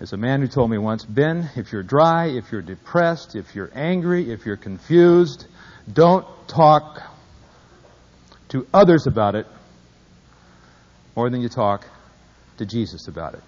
is 0.00 0.14
a 0.14 0.16
man 0.16 0.40
who 0.40 0.48
told 0.48 0.70
me 0.70 0.78
once, 0.78 1.04
Ben, 1.04 1.50
if 1.56 1.72
you're 1.72 1.82
dry, 1.82 2.28
if 2.28 2.50
you're 2.50 2.62
depressed, 2.62 3.36
if 3.36 3.54
you're 3.54 3.70
angry, 3.74 4.32
if 4.32 4.46
you're 4.46 4.56
confused, 4.56 5.46
don't 5.92 6.26
talk 6.48 7.02
to 8.48 8.66
others 8.72 9.06
about 9.06 9.34
it 9.34 9.46
more 11.14 11.28
than 11.28 11.42
you 11.42 11.50
talk 11.50 11.84
to 12.56 12.64
Jesus 12.64 13.06
about 13.06 13.34
it. 13.34 13.42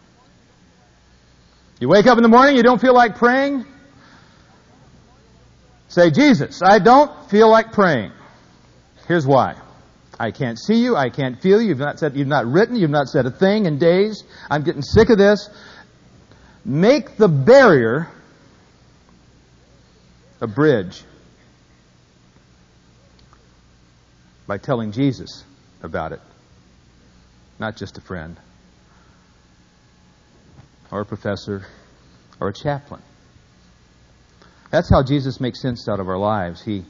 You 1.81 1.89
wake 1.89 2.07
up 2.07 2.19
in 2.19 2.23
the 2.23 2.29
morning, 2.29 2.55
you 2.55 2.63
don't 2.63 2.83
feel 2.83 2.95
like 2.95 3.17
praying? 3.17 3.65
Say, 5.89 6.11
Jesus, 6.11 6.61
I 6.63 6.81
don't 6.81 7.31
feel 7.31 7.51
like 7.51 7.73
praying. 7.73 8.13
Here's 9.09 9.27
why. 9.27 9.57
I 10.21 10.33
can't 10.33 10.59
see 10.59 10.75
you. 10.75 10.97
I 10.97 11.09
can't 11.09 11.41
feel 11.41 11.63
you. 11.63 11.69
You've 11.69 11.79
not 11.79 11.99
said, 11.99 12.15
you've 12.15 12.29
not 12.29 12.45
written. 12.45 12.77
You've 12.77 12.91
not 12.91 13.09
said 13.09 13.25
a 13.25 13.31
thing 13.31 13.65
in 13.65 13.79
days. 13.79 14.23
I'm 14.51 14.63
getting 14.63 14.83
sick 14.83 15.09
of 15.09 15.17
this. 15.17 15.49
make 16.63 17.17
the 17.17 17.27
barrier 17.27 18.07
a 20.43 20.47
bridge 20.47 21.03
by 24.47 24.59
telling 24.59 24.93
Jesus 24.93 25.43
about 25.83 26.13
it, 26.13 26.21
not 27.59 27.79
just 27.79 27.97
a 27.97 28.03
friend 28.03 28.39
or 30.93 31.01
a 31.01 31.07
professor 31.07 31.65
or 32.39 32.49
a 32.49 32.53
chaplain. 32.53 33.01
That's 34.71 34.91
how 34.91 35.03
Jesus 35.03 35.41
makes 35.41 35.63
sense 35.63 35.89
out 35.89 35.99
of 35.99 36.11
our 36.11 36.19
lives. 36.19 36.63
He, 36.63 36.85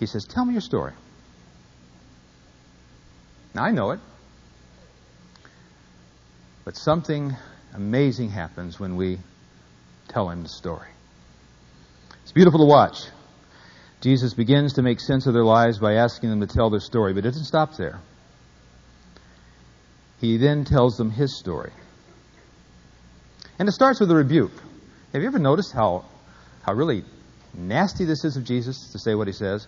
he 0.00 0.06
says, 0.06 0.24
Tell 0.24 0.44
me 0.44 0.54
your 0.54 0.60
story. 0.60 0.92
Now, 3.56 3.64
I 3.64 3.70
know 3.70 3.92
it. 3.92 4.00
But 6.66 6.76
something 6.76 7.34
amazing 7.72 8.28
happens 8.28 8.78
when 8.78 8.96
we 8.96 9.18
tell 10.08 10.28
him 10.28 10.42
the 10.42 10.50
story. 10.50 10.90
It's 12.22 12.32
beautiful 12.32 12.60
to 12.60 12.66
watch. 12.66 12.98
Jesus 14.02 14.34
begins 14.34 14.74
to 14.74 14.82
make 14.82 15.00
sense 15.00 15.26
of 15.26 15.32
their 15.32 15.42
lives 15.42 15.78
by 15.78 15.94
asking 15.94 16.28
them 16.28 16.40
to 16.40 16.46
tell 16.46 16.68
their 16.68 16.80
story, 16.80 17.14
but 17.14 17.20
it 17.20 17.28
doesn't 17.28 17.46
stop 17.46 17.78
there. 17.78 17.98
He 20.20 20.36
then 20.36 20.66
tells 20.66 20.98
them 20.98 21.10
his 21.10 21.38
story. 21.38 21.72
And 23.58 23.70
it 23.70 23.72
starts 23.72 24.00
with 24.00 24.10
a 24.10 24.14
rebuke. 24.14 24.52
Have 25.14 25.22
you 25.22 25.28
ever 25.28 25.38
noticed 25.38 25.72
how, 25.72 26.04
how 26.60 26.74
really 26.74 27.04
nasty 27.54 28.04
this 28.04 28.22
is 28.22 28.36
of 28.36 28.44
Jesus 28.44 28.90
to 28.92 28.98
say 28.98 29.14
what 29.14 29.28
he 29.28 29.32
says? 29.32 29.66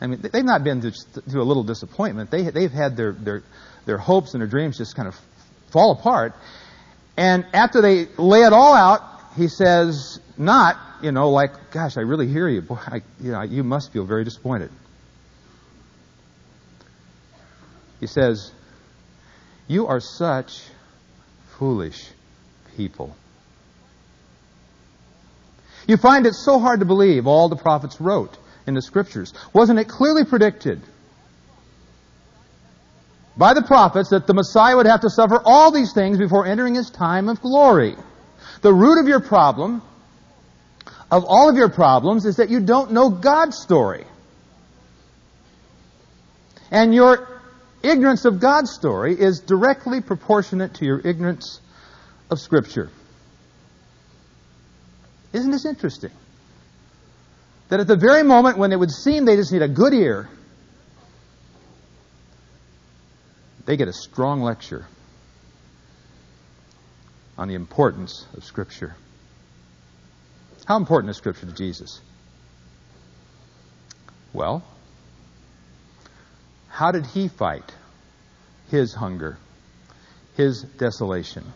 I 0.00 0.06
mean, 0.06 0.20
they've 0.32 0.44
not 0.44 0.62
been 0.62 0.80
through 0.80 1.42
a 1.42 1.44
little 1.44 1.64
disappointment. 1.64 2.30
They, 2.30 2.50
they've 2.50 2.70
had 2.70 2.96
their, 2.96 3.12
their, 3.12 3.42
their 3.84 3.98
hopes 3.98 4.34
and 4.34 4.40
their 4.40 4.48
dreams 4.48 4.78
just 4.78 4.94
kind 4.94 5.08
of 5.08 5.18
fall 5.70 5.92
apart. 5.92 6.34
And 7.16 7.46
after 7.52 7.82
they 7.82 8.06
lay 8.16 8.42
it 8.42 8.52
all 8.52 8.74
out, 8.74 9.02
he 9.36 9.48
says, 9.48 10.20
not, 10.36 10.76
you 11.02 11.10
know, 11.10 11.30
like, 11.30 11.72
gosh, 11.72 11.96
I 11.96 12.02
really 12.02 12.28
hear 12.28 12.48
you. 12.48 12.60
Boy, 12.62 12.78
I, 12.86 13.02
you 13.20 13.32
know, 13.32 13.42
you 13.42 13.64
must 13.64 13.92
feel 13.92 14.04
very 14.04 14.24
disappointed. 14.24 14.70
He 17.98 18.06
says, 18.06 18.52
you 19.66 19.88
are 19.88 20.00
such 20.00 20.62
foolish 21.58 22.06
people. 22.76 23.16
You 25.88 25.96
find 25.96 26.26
it 26.26 26.34
so 26.34 26.60
hard 26.60 26.80
to 26.80 26.86
believe 26.86 27.26
all 27.26 27.48
the 27.48 27.56
prophets 27.56 28.00
wrote 28.00 28.36
in 28.68 28.74
the 28.74 28.82
scriptures. 28.82 29.32
Wasn't 29.52 29.78
it 29.78 29.88
clearly 29.88 30.24
predicted 30.24 30.80
by 33.36 33.54
the 33.54 33.62
prophets 33.62 34.10
that 34.10 34.26
the 34.26 34.34
Messiah 34.34 34.76
would 34.76 34.86
have 34.86 35.00
to 35.00 35.10
suffer 35.10 35.40
all 35.42 35.72
these 35.72 35.92
things 35.94 36.18
before 36.18 36.46
entering 36.46 36.74
his 36.74 36.90
time 36.90 37.28
of 37.28 37.40
glory? 37.40 37.96
The 38.60 38.72
root 38.72 39.00
of 39.00 39.08
your 39.08 39.20
problem, 39.20 39.82
of 41.10 41.24
all 41.26 41.48
of 41.48 41.56
your 41.56 41.70
problems, 41.70 42.26
is 42.26 42.36
that 42.36 42.50
you 42.50 42.60
don't 42.60 42.92
know 42.92 43.08
God's 43.08 43.56
story. 43.58 44.04
And 46.70 46.94
your 46.94 47.40
ignorance 47.82 48.26
of 48.26 48.38
God's 48.38 48.70
story 48.70 49.18
is 49.18 49.40
directly 49.40 50.02
proportionate 50.02 50.74
to 50.74 50.84
your 50.84 51.00
ignorance 51.00 51.60
of 52.30 52.38
Scripture. 52.38 52.90
Isn't 55.32 55.50
this 55.50 55.64
interesting? 55.64 56.10
That 57.68 57.80
at 57.80 57.86
the 57.86 57.96
very 57.96 58.22
moment 58.22 58.56
when 58.56 58.72
it 58.72 58.78
would 58.78 58.90
seem 58.90 59.24
they 59.24 59.36
just 59.36 59.52
need 59.52 59.62
a 59.62 59.68
good 59.68 59.92
ear, 59.92 60.28
they 63.66 63.76
get 63.76 63.88
a 63.88 63.92
strong 63.92 64.40
lecture 64.40 64.86
on 67.36 67.48
the 67.48 67.54
importance 67.54 68.26
of 68.34 68.44
Scripture. 68.44 68.96
How 70.64 70.76
important 70.76 71.10
is 71.10 71.16
Scripture 71.16 71.46
to 71.46 71.52
Jesus? 71.52 72.00
Well, 74.32 74.62
how 76.68 76.90
did 76.90 77.06
he 77.06 77.28
fight 77.28 77.70
his 78.70 78.94
hunger, 78.94 79.36
his 80.36 80.62
desolation? 80.62 81.52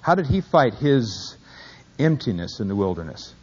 How 0.00 0.14
did 0.14 0.26
he 0.26 0.40
fight 0.40 0.74
his 0.74 1.36
emptiness 1.98 2.60
in 2.60 2.68
the 2.68 2.76
wilderness? 2.76 3.34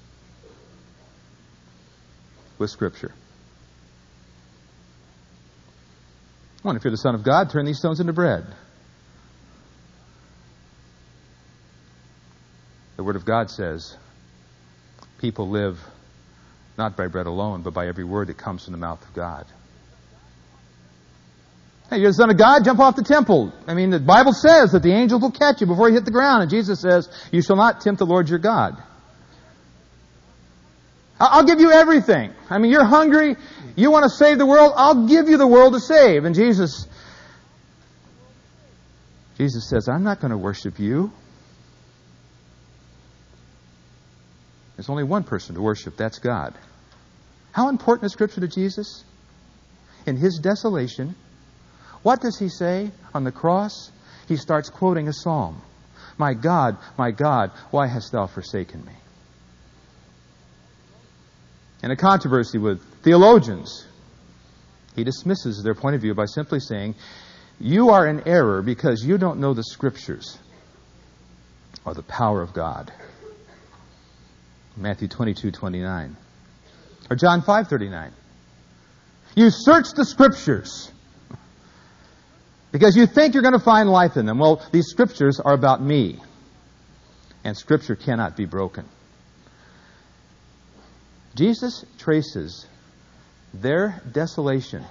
With 2.57 2.69
Scripture. 2.69 3.13
Well, 6.63 6.75
if 6.75 6.83
you're 6.83 6.91
the 6.91 6.97
Son 6.97 7.15
of 7.15 7.23
God, 7.23 7.49
turn 7.49 7.65
these 7.65 7.77
stones 7.77 7.99
into 7.99 8.13
bread. 8.13 8.45
The 12.97 13.03
Word 13.03 13.15
of 13.15 13.25
God 13.25 13.51
says, 13.51 13.95
people 15.19 15.49
live 15.49 15.79
not 16.77 16.95
by 16.95 17.07
bread 17.07 17.25
alone, 17.25 17.61
but 17.61 17.73
by 17.73 17.87
every 17.87 18.03
word 18.03 18.27
that 18.27 18.37
comes 18.37 18.63
from 18.63 18.73
the 18.73 18.77
mouth 18.77 19.01
of 19.01 19.13
God. 19.13 19.45
Hey, 21.89 21.99
you're 21.99 22.09
the 22.09 22.13
Son 22.13 22.29
of 22.29 22.37
God, 22.37 22.65
jump 22.65 22.79
off 22.79 22.95
the 22.95 23.03
temple. 23.03 23.53
I 23.65 23.73
mean, 23.73 23.89
the 23.89 23.99
Bible 23.99 24.33
says 24.33 24.73
that 24.73 24.83
the 24.83 24.91
angels 24.91 25.21
will 25.21 25.31
catch 25.31 25.61
you 25.61 25.67
before 25.67 25.87
you 25.87 25.95
hit 25.95 26.05
the 26.05 26.11
ground, 26.11 26.43
and 26.43 26.51
Jesus 26.51 26.81
says, 26.81 27.09
You 27.31 27.41
shall 27.41 27.55
not 27.55 27.81
tempt 27.81 27.99
the 27.99 28.05
Lord 28.05 28.29
your 28.29 28.39
God. 28.39 28.81
I'll 31.19 31.45
give 31.45 31.59
you 31.59 31.71
everything. 31.71 32.33
I 32.49 32.59
mean, 32.59 32.71
you're 32.71 32.85
hungry, 32.85 33.35
you 33.75 33.91
want 33.91 34.03
to 34.03 34.09
save 34.09 34.37
the 34.37 34.45
world, 34.45 34.73
I'll 34.75 35.07
give 35.07 35.29
you 35.29 35.37
the 35.37 35.47
world 35.47 35.73
to 35.73 35.79
save. 35.79 36.25
And 36.25 36.35
Jesus, 36.35 36.87
Jesus 39.37 39.69
says, 39.69 39.87
I'm 39.89 40.03
not 40.03 40.19
going 40.19 40.31
to 40.31 40.37
worship 40.37 40.79
you. 40.79 41.11
There's 44.75 44.89
only 44.89 45.03
one 45.03 45.23
person 45.23 45.55
to 45.55 45.61
worship, 45.61 45.97
that's 45.97 46.19
God. 46.19 46.53
How 47.51 47.69
important 47.69 48.05
is 48.05 48.13
Scripture 48.13 48.41
to 48.41 48.47
Jesus? 48.47 49.03
In 50.05 50.17
his 50.17 50.39
desolation, 50.39 51.15
what 52.03 52.21
does 52.21 52.37
he 52.37 52.49
say 52.49 52.91
on 53.13 53.23
the 53.23 53.31
cross? 53.31 53.91
He 54.27 54.37
starts 54.37 54.69
quoting 54.69 55.07
a 55.07 55.13
psalm 55.13 55.61
My 56.17 56.33
God, 56.35 56.77
my 56.97 57.11
God, 57.11 57.51
why 57.71 57.87
hast 57.87 58.11
thou 58.11 58.27
forsaken 58.27 58.85
me? 58.85 58.93
In 61.83 61.91
a 61.91 61.95
controversy 61.95 62.57
with 62.57 62.81
theologians, 63.03 63.85
he 64.95 65.03
dismisses 65.03 65.61
their 65.63 65.75
point 65.75 65.95
of 65.95 66.01
view 66.01 66.15
by 66.15 66.25
simply 66.25 66.59
saying, 66.59 66.95
You 67.59 67.89
are 67.89 68.07
in 68.07 68.27
error 68.27 68.61
because 68.61 69.03
you 69.03 69.17
don't 69.17 69.39
know 69.39 69.53
the 69.53 69.63
scriptures 69.63 70.37
or 71.85 71.93
the 71.93 72.03
power 72.03 72.41
of 72.41 72.53
God. 72.53 72.91
Matthew 74.75 75.07
22, 75.07 75.51
29. 75.51 76.17
Or 77.09 77.15
John 77.15 77.41
5, 77.41 77.67
39. 77.67 78.11
You 79.35 79.49
search 79.51 79.93
the 79.95 80.03
scriptures 80.03 80.91
because 82.71 82.95
you 82.95 83.05
think 83.05 83.33
you're 83.33 83.43
going 83.43 83.53
to 83.53 83.59
find 83.59 83.89
life 83.89 84.17
in 84.17 84.25
them. 84.25 84.39
Well, 84.39 84.61
these 84.71 84.87
scriptures 84.87 85.39
are 85.39 85.53
about 85.53 85.81
me. 85.81 86.19
And 87.43 87.55
scripture 87.55 87.95
cannot 87.95 88.35
be 88.35 88.45
broken. 88.45 88.85
Jesus 91.37 91.85
traces 91.99 92.65
their 93.53 94.01
desolation 94.11 94.83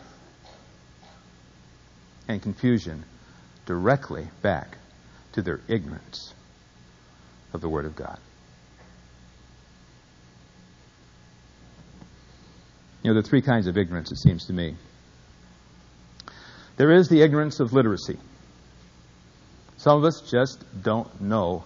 and 2.28 2.40
confusion 2.40 3.04
directly 3.66 4.28
back 4.42 4.78
to 5.32 5.42
their 5.42 5.60
ignorance 5.66 6.32
of 7.52 7.60
the 7.60 7.68
Word 7.68 7.84
of 7.84 7.96
God. 7.96 8.18
You 13.02 13.10
know, 13.10 13.14
there 13.14 13.20
are 13.20 13.28
three 13.28 13.42
kinds 13.42 13.66
of 13.66 13.76
ignorance, 13.76 14.12
it 14.12 14.18
seems 14.18 14.46
to 14.46 14.52
me. 14.52 14.76
There 16.76 16.92
is 16.92 17.08
the 17.08 17.22
ignorance 17.22 17.58
of 17.58 17.72
literacy. 17.72 18.18
Some 19.78 19.98
of 19.98 20.04
us 20.04 20.20
just 20.30 20.64
don't 20.80 21.20
know 21.20 21.64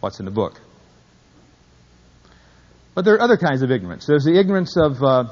what's 0.00 0.18
in 0.18 0.24
the 0.24 0.30
book. 0.30 0.60
But 2.96 3.04
there 3.04 3.14
are 3.16 3.20
other 3.20 3.36
kinds 3.36 3.60
of 3.60 3.70
ignorance. 3.70 4.06
There's 4.06 4.24
the 4.24 4.40
ignorance 4.40 4.74
of 4.74 5.02
uh, 5.02 5.24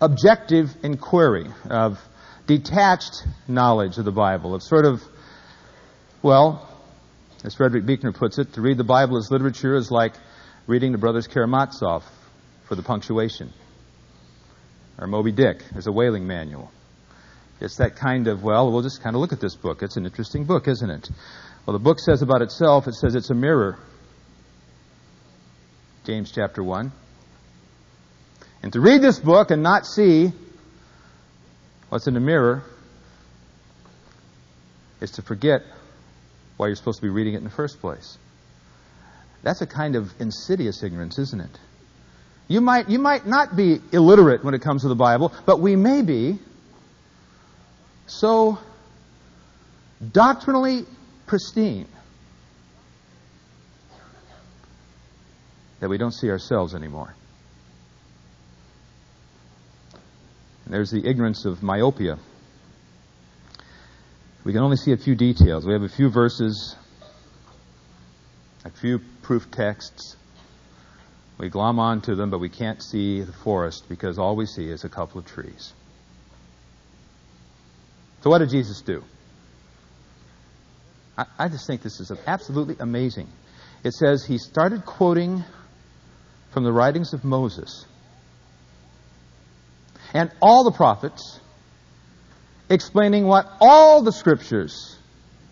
objective 0.00 0.74
inquiry, 0.82 1.46
of 1.70 2.00
detached 2.48 3.24
knowledge 3.46 3.96
of 3.96 4.04
the 4.04 4.10
Bible, 4.10 4.52
of 4.52 4.64
sort 4.64 4.86
of, 4.86 5.00
well, 6.22 6.68
as 7.44 7.54
Frederick 7.54 7.86
Buechner 7.86 8.10
puts 8.10 8.40
it, 8.40 8.54
to 8.54 8.60
read 8.60 8.76
the 8.76 8.82
Bible 8.82 9.18
as 9.18 9.30
literature 9.30 9.76
is 9.76 9.92
like 9.92 10.14
reading 10.66 10.90
the 10.90 10.98
Brothers 10.98 11.28
Karamazov 11.28 12.02
for 12.66 12.74
the 12.74 12.82
punctuation, 12.82 13.52
or 14.98 15.06
Moby 15.06 15.30
Dick 15.30 15.62
as 15.76 15.86
a 15.86 15.92
whaling 15.92 16.26
manual. 16.26 16.72
It's 17.60 17.76
that 17.76 17.94
kind 17.94 18.26
of, 18.26 18.42
well, 18.42 18.72
we'll 18.72 18.82
just 18.82 19.00
kind 19.00 19.14
of 19.14 19.20
look 19.20 19.32
at 19.32 19.40
this 19.40 19.54
book. 19.54 19.84
It's 19.84 19.96
an 19.96 20.06
interesting 20.06 20.44
book, 20.44 20.66
isn't 20.66 20.90
it? 20.90 21.08
Well, 21.64 21.78
the 21.78 21.84
book 21.84 22.00
says 22.00 22.20
about 22.20 22.42
itself, 22.42 22.88
it 22.88 22.94
says 22.94 23.14
it's 23.14 23.30
a 23.30 23.34
mirror. 23.34 23.78
James 26.06 26.30
chapter 26.30 26.62
1. 26.62 26.92
And 28.62 28.72
to 28.72 28.80
read 28.80 29.02
this 29.02 29.18
book 29.18 29.50
and 29.50 29.64
not 29.64 29.84
see 29.84 30.30
what's 31.88 32.06
in 32.06 32.14
the 32.14 32.20
mirror 32.20 32.62
is 35.00 35.10
to 35.12 35.22
forget 35.22 35.62
why 36.56 36.68
you're 36.68 36.76
supposed 36.76 37.00
to 37.00 37.02
be 37.02 37.08
reading 37.08 37.34
it 37.34 37.38
in 37.38 37.44
the 37.44 37.50
first 37.50 37.80
place. 37.80 38.18
That's 39.42 39.62
a 39.62 39.66
kind 39.66 39.96
of 39.96 40.12
insidious 40.20 40.84
ignorance, 40.84 41.18
isn't 41.18 41.40
it? 41.40 41.58
You 42.46 42.60
might, 42.60 42.88
you 42.88 43.00
might 43.00 43.26
not 43.26 43.56
be 43.56 43.80
illiterate 43.90 44.44
when 44.44 44.54
it 44.54 44.62
comes 44.62 44.82
to 44.82 44.88
the 44.88 44.94
Bible, 44.94 45.32
but 45.44 45.58
we 45.58 45.74
may 45.74 46.02
be 46.02 46.38
so 48.06 48.60
doctrinally 50.12 50.84
pristine 51.26 51.88
that 55.80 55.88
we 55.88 55.98
don't 55.98 56.12
see 56.12 56.30
ourselves 56.30 56.74
anymore. 56.74 57.14
And 60.64 60.74
there's 60.74 60.90
the 60.90 61.06
ignorance 61.06 61.44
of 61.44 61.62
myopia. 61.62 62.18
We 64.44 64.52
can 64.52 64.62
only 64.62 64.76
see 64.76 64.92
a 64.92 64.96
few 64.96 65.14
details. 65.14 65.66
We 65.66 65.72
have 65.72 65.82
a 65.82 65.88
few 65.88 66.10
verses, 66.10 66.76
a 68.64 68.70
few 68.70 69.00
proof 69.22 69.50
texts. 69.50 70.16
We 71.38 71.50
glom 71.50 71.78
onto 71.78 72.14
them, 72.14 72.30
but 72.30 72.38
we 72.38 72.48
can't 72.48 72.82
see 72.82 73.22
the 73.22 73.32
forest 73.32 73.84
because 73.88 74.18
all 74.18 74.36
we 74.36 74.46
see 74.46 74.68
is 74.68 74.84
a 74.84 74.88
couple 74.88 75.18
of 75.18 75.26
trees. 75.26 75.72
So, 78.22 78.30
what 78.30 78.38
did 78.38 78.50
Jesus 78.50 78.80
do? 78.80 79.04
I, 81.16 81.26
I 81.38 81.48
just 81.48 81.66
think 81.66 81.82
this 81.82 82.00
is 82.00 82.10
absolutely 82.26 82.76
amazing. 82.80 83.28
It 83.84 83.92
says 83.92 84.24
he 84.24 84.38
started 84.38 84.84
quoting 84.84 85.44
from 86.56 86.64
the 86.64 86.72
writings 86.72 87.12
of 87.12 87.22
Moses 87.22 87.84
and 90.14 90.32
all 90.40 90.64
the 90.64 90.70
prophets, 90.70 91.38
explaining 92.70 93.26
what 93.26 93.44
all 93.60 94.02
the 94.02 94.10
scriptures 94.10 94.96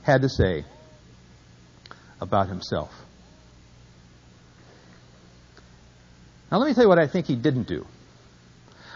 had 0.03 0.23
to 0.23 0.31
say 0.31 0.65
about 2.23 2.49
himself. 2.49 2.91
Now, 6.51 6.57
let 6.57 6.69
me 6.69 6.73
tell 6.73 6.85
you 6.85 6.89
what 6.89 6.99
I 6.99 7.07
think 7.07 7.27
he 7.27 7.37
didn't 7.37 7.69
do. 7.69 7.85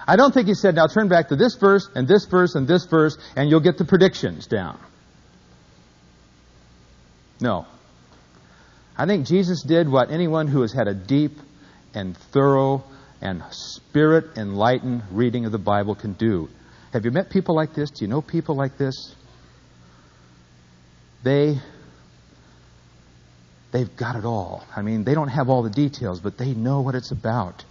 I 0.07 0.17
don't 0.17 0.33
think 0.33 0.49
he 0.49 0.55
said, 0.55 0.77
now 0.77 0.87
turn 0.87 1.09
back 1.09 1.29
to 1.29 1.37
this 1.37 1.57
verse 1.57 1.91
and 1.95 2.09
this 2.09 2.25
verse 2.25 2.55
and 2.55 2.67
this 2.67 2.87
verse, 2.87 3.19
and 3.37 3.51
you'll 3.51 3.61
get 3.61 3.77
the 3.77 3.85
predictions 3.85 4.47
down. 4.47 4.81
No. 7.39 7.67
I 8.97 9.05
think 9.05 9.27
Jesus 9.27 9.63
did 9.63 9.91
what 9.91 10.11
anyone 10.11 10.47
who 10.47 10.63
has 10.63 10.73
had 10.73 10.89
a 10.89 10.95
deep 10.95 11.33
and 11.95 12.17
thorough 12.17 12.85
and 13.21 13.43
spirit 13.51 14.37
enlightened 14.37 15.03
reading 15.11 15.45
of 15.45 15.53
the 15.53 15.59
Bible 15.59 15.95
can 15.95 16.13
do. 16.13 16.49
Have 16.93 17.05
you 17.05 17.11
met 17.11 17.31
people 17.31 17.55
like 17.55 17.75
this? 17.75 17.91
Do 17.91 18.05
you 18.05 18.09
know 18.09 18.23
people 18.23 18.57
like 18.57 18.79
this? 18.79 19.15
They 21.23 21.59
they've 23.73 23.95
got 23.97 24.17
it 24.17 24.25
all. 24.25 24.65
I 24.75 24.83
mean, 24.83 25.05
they 25.05 25.15
don't 25.15 25.29
have 25.29 25.49
all 25.49 25.63
the 25.63 25.71
details, 25.71 26.21
but 26.21 26.39
they 26.39 26.55
know 26.55 26.81
what 26.81 26.95
it's 26.95 27.11
about 27.11 27.65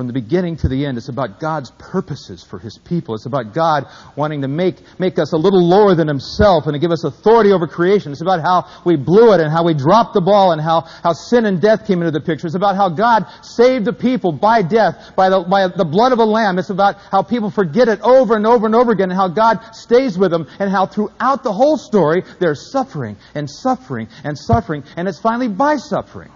from 0.00 0.06
the 0.06 0.14
beginning 0.14 0.56
to 0.56 0.66
the 0.66 0.86
end. 0.86 0.96
It's 0.96 1.10
about 1.10 1.40
God's 1.40 1.72
purposes 1.72 2.42
for 2.42 2.58
His 2.58 2.78
people. 2.78 3.14
It's 3.14 3.26
about 3.26 3.52
God 3.52 3.84
wanting 4.16 4.40
to 4.40 4.48
make, 4.48 4.76
make 4.98 5.18
us 5.18 5.34
a 5.34 5.36
little 5.36 5.62
lower 5.62 5.94
than 5.94 6.08
Himself 6.08 6.64
and 6.64 6.72
to 6.72 6.78
give 6.78 6.90
us 6.90 7.04
authority 7.04 7.52
over 7.52 7.66
creation. 7.66 8.10
It's 8.10 8.22
about 8.22 8.40
how 8.40 8.64
we 8.86 8.96
blew 8.96 9.34
it 9.34 9.42
and 9.42 9.52
how 9.52 9.62
we 9.62 9.74
dropped 9.74 10.14
the 10.14 10.22
ball 10.22 10.52
and 10.52 10.60
how, 10.62 10.88
how 11.02 11.12
sin 11.12 11.44
and 11.44 11.60
death 11.60 11.86
came 11.86 12.00
into 12.00 12.12
the 12.12 12.20
picture. 12.22 12.46
It's 12.46 12.56
about 12.56 12.76
how 12.76 12.88
God 12.88 13.26
saved 13.42 13.84
the 13.84 13.92
people 13.92 14.32
by 14.32 14.62
death, 14.62 15.12
by 15.16 15.28
the, 15.28 15.42
by 15.42 15.68
the 15.68 15.84
blood 15.84 16.12
of 16.12 16.18
a 16.18 16.24
lamb. 16.24 16.58
It's 16.58 16.70
about 16.70 16.96
how 17.12 17.22
people 17.22 17.50
forget 17.50 17.88
it 17.88 18.00
over 18.00 18.34
and 18.36 18.46
over 18.46 18.64
and 18.64 18.74
over 18.74 18.92
again 18.92 19.10
and 19.10 19.20
how 19.20 19.28
God 19.28 19.60
stays 19.74 20.16
with 20.16 20.30
them 20.30 20.48
and 20.58 20.70
how 20.70 20.86
throughout 20.86 21.42
the 21.42 21.52
whole 21.52 21.76
story 21.76 22.22
there's 22.38 22.72
suffering 22.72 23.18
and 23.34 23.50
suffering 23.50 24.08
and 24.24 24.38
suffering 24.38 24.82
and 24.96 25.06
it's 25.06 25.20
finally 25.20 25.48
by 25.48 25.76
suffering 25.76 26.32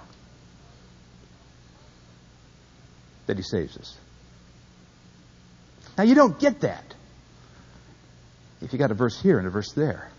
that 3.27 3.37
He 3.37 3.43
saves 3.43 3.77
us. 3.77 3.97
Now, 5.97 6.05
you 6.05 6.15
don't 6.15 6.39
get 6.39 6.61
that 6.61 6.95
if 8.61 8.73
you 8.73 8.79
got 8.79 8.91
a 8.91 8.95
verse 8.95 9.21
here 9.21 9.39
and 9.39 9.47
a 9.47 9.51
verse 9.51 9.73
there. 9.73 10.11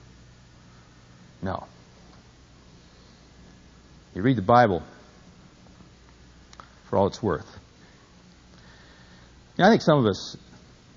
No. 1.42 1.66
You 4.14 4.22
read 4.22 4.38
the 4.38 4.42
Bible 4.42 4.84
for 6.90 6.98
all 6.98 7.08
it's 7.08 7.22
worth. 7.22 7.48
I 9.58 9.70
think 9.70 9.82
some 9.82 10.00
of 10.00 10.06
us, 10.06 10.38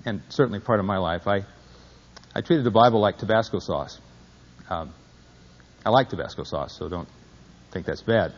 and 0.05 0.21
certainly 0.29 0.61
part 0.61 0.81
of 0.81 0.87
my 0.87 0.99
life, 0.99 1.27
I, 1.27 1.44
I 2.35 2.40
treated 2.40 2.64
the 2.64 2.71
Bible 2.71 3.01
like 3.01 3.18
Tabasco 3.18 3.59
sauce. 3.61 4.01
Um, 4.68 4.92
I 5.87 5.90
like 5.90 6.09
Tabasco 6.09 6.42
sauce, 6.44 6.77
so 6.77 6.88
don't 6.88 7.09
think 7.73 7.87
that's 7.87 8.03
bad. 8.03 8.33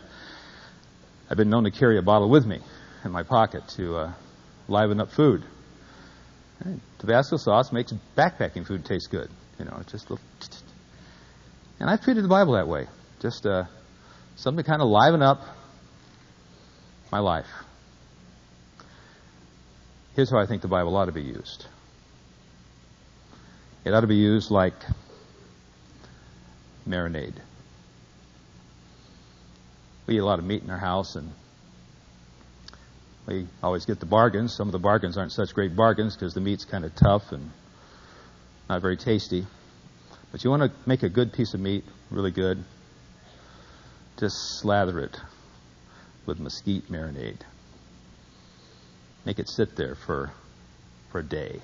I've 1.29 1.37
been 1.37 1.51
known 1.51 1.65
to 1.65 1.71
carry 1.71 1.99
a 1.99 2.03
bottle 2.03 2.29
with 2.29 2.47
me 2.47 2.61
in 3.05 3.11
my 3.11 3.23
pocket 3.23 3.67
to 3.77 3.97
uh, 3.97 4.13
liven 4.69 5.01
up 5.01 5.11
food. 5.11 5.45
And 6.61 6.81
Tabasco 6.99 7.37
sauce 7.37 7.73
makes 7.73 7.93
backpacking 8.17 8.67
food 8.67 8.85
taste 8.85 9.11
good. 9.11 9.31
You 9.59 9.65
know, 9.65 9.79
it's 9.81 9.93
just 9.93 10.11
little. 10.11 10.25
And 11.79 11.89
I've 11.89 12.03
treated 12.03 12.25
the 12.25 12.29
Bible 12.29 12.55
that 12.55 12.69
way. 12.69 12.87
Just 13.21 13.47
uh, 13.47 13.65
something 14.37 14.63
to 14.63 14.69
kind 14.69 14.83
of 14.83 14.89
liven 14.89 15.23
up 15.23 15.41
my 17.11 17.19
life. 17.19 17.47
Here's 20.15 20.31
how 20.31 20.39
I 20.39 20.47
think 20.47 20.63
the 20.63 20.69
Bible 20.69 20.97
ought 20.97 21.07
to 21.07 21.13
be 21.13 21.23
used. 21.23 21.67
It 23.85 23.95
ought 23.95 24.03
to 24.03 24.07
be 24.07 24.17
used 24.17 24.51
like 24.51 24.75
marinade. 26.87 27.35
We 30.07 30.17
eat 30.17 30.19
a 30.19 30.25
lot 30.25 30.39
of 30.39 30.45
meat 30.45 30.63
in 30.63 30.71
our 30.71 30.79
house, 30.79 31.15
and 31.15 31.33
we 33.27 33.47
always 33.63 33.85
get 33.85 34.01
the 34.01 34.07
bargains. 34.07 34.55
Some 34.55 34.69
of 34.69 34.73
the 34.73 34.79
bargains 34.79 35.17
aren't 35.17 35.33
such 35.33 35.55
great 35.55 35.77
bargains 35.77 36.17
because 36.17 36.35
the 36.35 36.41
meat's 36.41 36.65
kind 36.65 36.85
of 36.85 36.95
tough 36.95 37.33
and 37.33 37.51
not 38.69 38.83
very 38.83 38.97
tasty. 38.97 39.47
But 40.33 40.45
you 40.45 40.51
want 40.51 40.63
to 40.63 40.71
make 40.87 41.03
a 41.03 41.09
good 41.09 41.33
piece 41.33 41.55
of 41.55 41.61
meat, 41.61 41.85
really 42.11 42.31
good, 42.31 42.65
just 44.19 44.61
slather 44.61 45.01
it 45.01 45.17
with 46.27 46.39
mesquite 46.39 46.91
marinade. 46.91 47.41
Make 49.25 49.39
it 49.39 49.49
sit 49.49 49.77
there 49.77 49.95
for, 49.95 50.31
for 51.11 51.19
a 51.19 51.25
day 51.25 51.61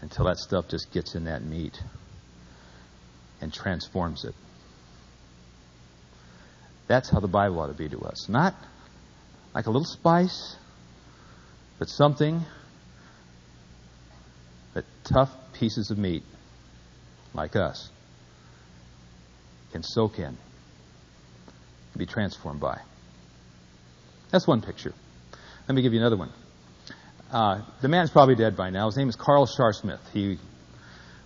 until 0.00 0.26
that 0.26 0.38
stuff 0.38 0.68
just 0.68 0.92
gets 0.92 1.14
in 1.14 1.24
that 1.24 1.42
meat 1.42 1.80
and 3.40 3.52
transforms 3.52 4.24
it. 4.24 4.34
That's 6.88 7.08
how 7.08 7.20
the 7.20 7.28
Bible 7.28 7.60
ought 7.60 7.68
to 7.68 7.74
be 7.74 7.88
to 7.88 8.00
us. 8.00 8.28
Not 8.28 8.54
like 9.54 9.66
a 9.66 9.70
little 9.70 9.84
spice, 9.84 10.56
but 11.78 11.88
something 11.88 12.44
that 14.74 14.84
tough 15.04 15.30
pieces 15.54 15.90
of 15.90 15.98
meat, 15.98 16.22
like 17.34 17.56
us, 17.56 17.90
can 19.72 19.82
soak 19.82 20.18
in, 20.18 20.24
and 20.24 20.36
be 21.96 22.06
transformed 22.06 22.60
by. 22.60 22.80
That's 24.30 24.46
one 24.46 24.62
picture. 24.62 24.94
Let 25.68 25.74
me 25.74 25.82
give 25.82 25.92
you 25.92 26.00
another 26.00 26.16
one. 26.16 26.32
Uh, 27.30 27.62
the 27.80 27.88
man's 27.88 28.10
probably 28.10 28.34
dead 28.34 28.56
by 28.56 28.70
now. 28.70 28.86
His 28.86 28.96
name 28.96 29.08
is 29.08 29.16
Carl 29.16 29.46
Sharsmith. 29.46 30.00
He, 30.12 30.38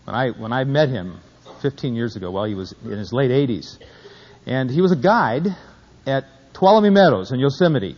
when 0.04 0.14
I 0.14 0.30
when 0.30 0.52
I 0.52 0.64
met 0.64 0.90
him 0.90 1.18
15 1.62 1.94
years 1.94 2.16
ago, 2.16 2.30
well, 2.30 2.44
he 2.44 2.54
was 2.54 2.74
in 2.84 2.98
his 2.98 3.12
late 3.12 3.30
80s, 3.30 3.78
and 4.46 4.70
he 4.70 4.82
was 4.82 4.92
a 4.92 4.96
guide 4.96 5.46
at 6.06 6.24
Tuolumne 6.52 6.92
Meadows 6.92 7.32
in 7.32 7.40
Yosemite. 7.40 7.96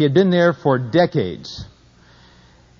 He 0.00 0.04
had 0.04 0.14
been 0.14 0.30
there 0.30 0.54
for 0.54 0.78
decades. 0.78 1.66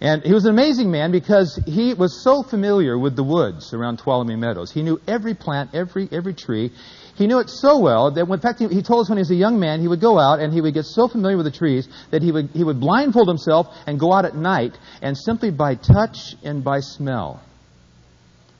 And 0.00 0.22
he 0.22 0.32
was 0.32 0.46
an 0.46 0.52
amazing 0.52 0.90
man 0.90 1.12
because 1.12 1.60
he 1.66 1.92
was 1.92 2.24
so 2.24 2.42
familiar 2.42 2.98
with 2.98 3.14
the 3.14 3.22
woods 3.22 3.74
around 3.74 3.98
Tuolumne 3.98 4.38
Meadows. 4.38 4.72
He 4.72 4.80
knew 4.80 4.98
every 5.06 5.34
plant, 5.34 5.74
every, 5.74 6.08
every 6.10 6.32
tree. 6.32 6.72
He 7.16 7.26
knew 7.26 7.38
it 7.40 7.50
so 7.50 7.78
well 7.78 8.10
that, 8.10 8.26
in 8.26 8.40
fact, 8.40 8.60
he 8.60 8.80
told 8.80 9.02
us 9.02 9.10
when 9.10 9.18
he 9.18 9.20
was 9.20 9.30
a 9.30 9.34
young 9.34 9.60
man, 9.60 9.82
he 9.82 9.88
would 9.88 10.00
go 10.00 10.18
out 10.18 10.40
and 10.40 10.50
he 10.50 10.62
would 10.62 10.72
get 10.72 10.86
so 10.86 11.08
familiar 11.08 11.36
with 11.36 11.44
the 11.44 11.52
trees 11.52 11.86
that 12.10 12.22
he 12.22 12.32
would, 12.32 12.48
he 12.54 12.64
would 12.64 12.80
blindfold 12.80 13.28
himself 13.28 13.66
and 13.86 14.00
go 14.00 14.14
out 14.14 14.24
at 14.24 14.34
night 14.34 14.78
and 15.02 15.14
simply 15.14 15.50
by 15.50 15.74
touch 15.74 16.34
and 16.42 16.64
by 16.64 16.80
smell, 16.80 17.42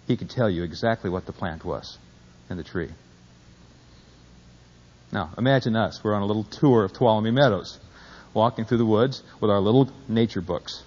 he 0.07 0.19
could 0.19 0.29
tell 0.29 0.51
you 0.51 0.65
exactly 0.65 1.09
what 1.09 1.25
the 1.25 1.33
plant 1.33 1.65
was 1.65 1.97
in 2.51 2.59
the 2.59 2.65
tree. 2.65 2.91
Now, 5.13 5.31
imagine 5.39 5.77
us. 5.77 6.05
We're 6.05 6.13
on 6.13 6.21
a 6.21 6.27
little 6.27 6.45
tour 6.45 6.85
of 6.85 6.93
Tuolumne 6.93 7.33
Meadows 7.33 7.79
walking 8.35 8.65
through 8.65 8.79
the 8.79 8.87
woods 8.87 9.23
with 9.41 9.51
our 9.51 9.61
little 9.61 9.91
nature 10.09 10.41
books. 10.41 10.83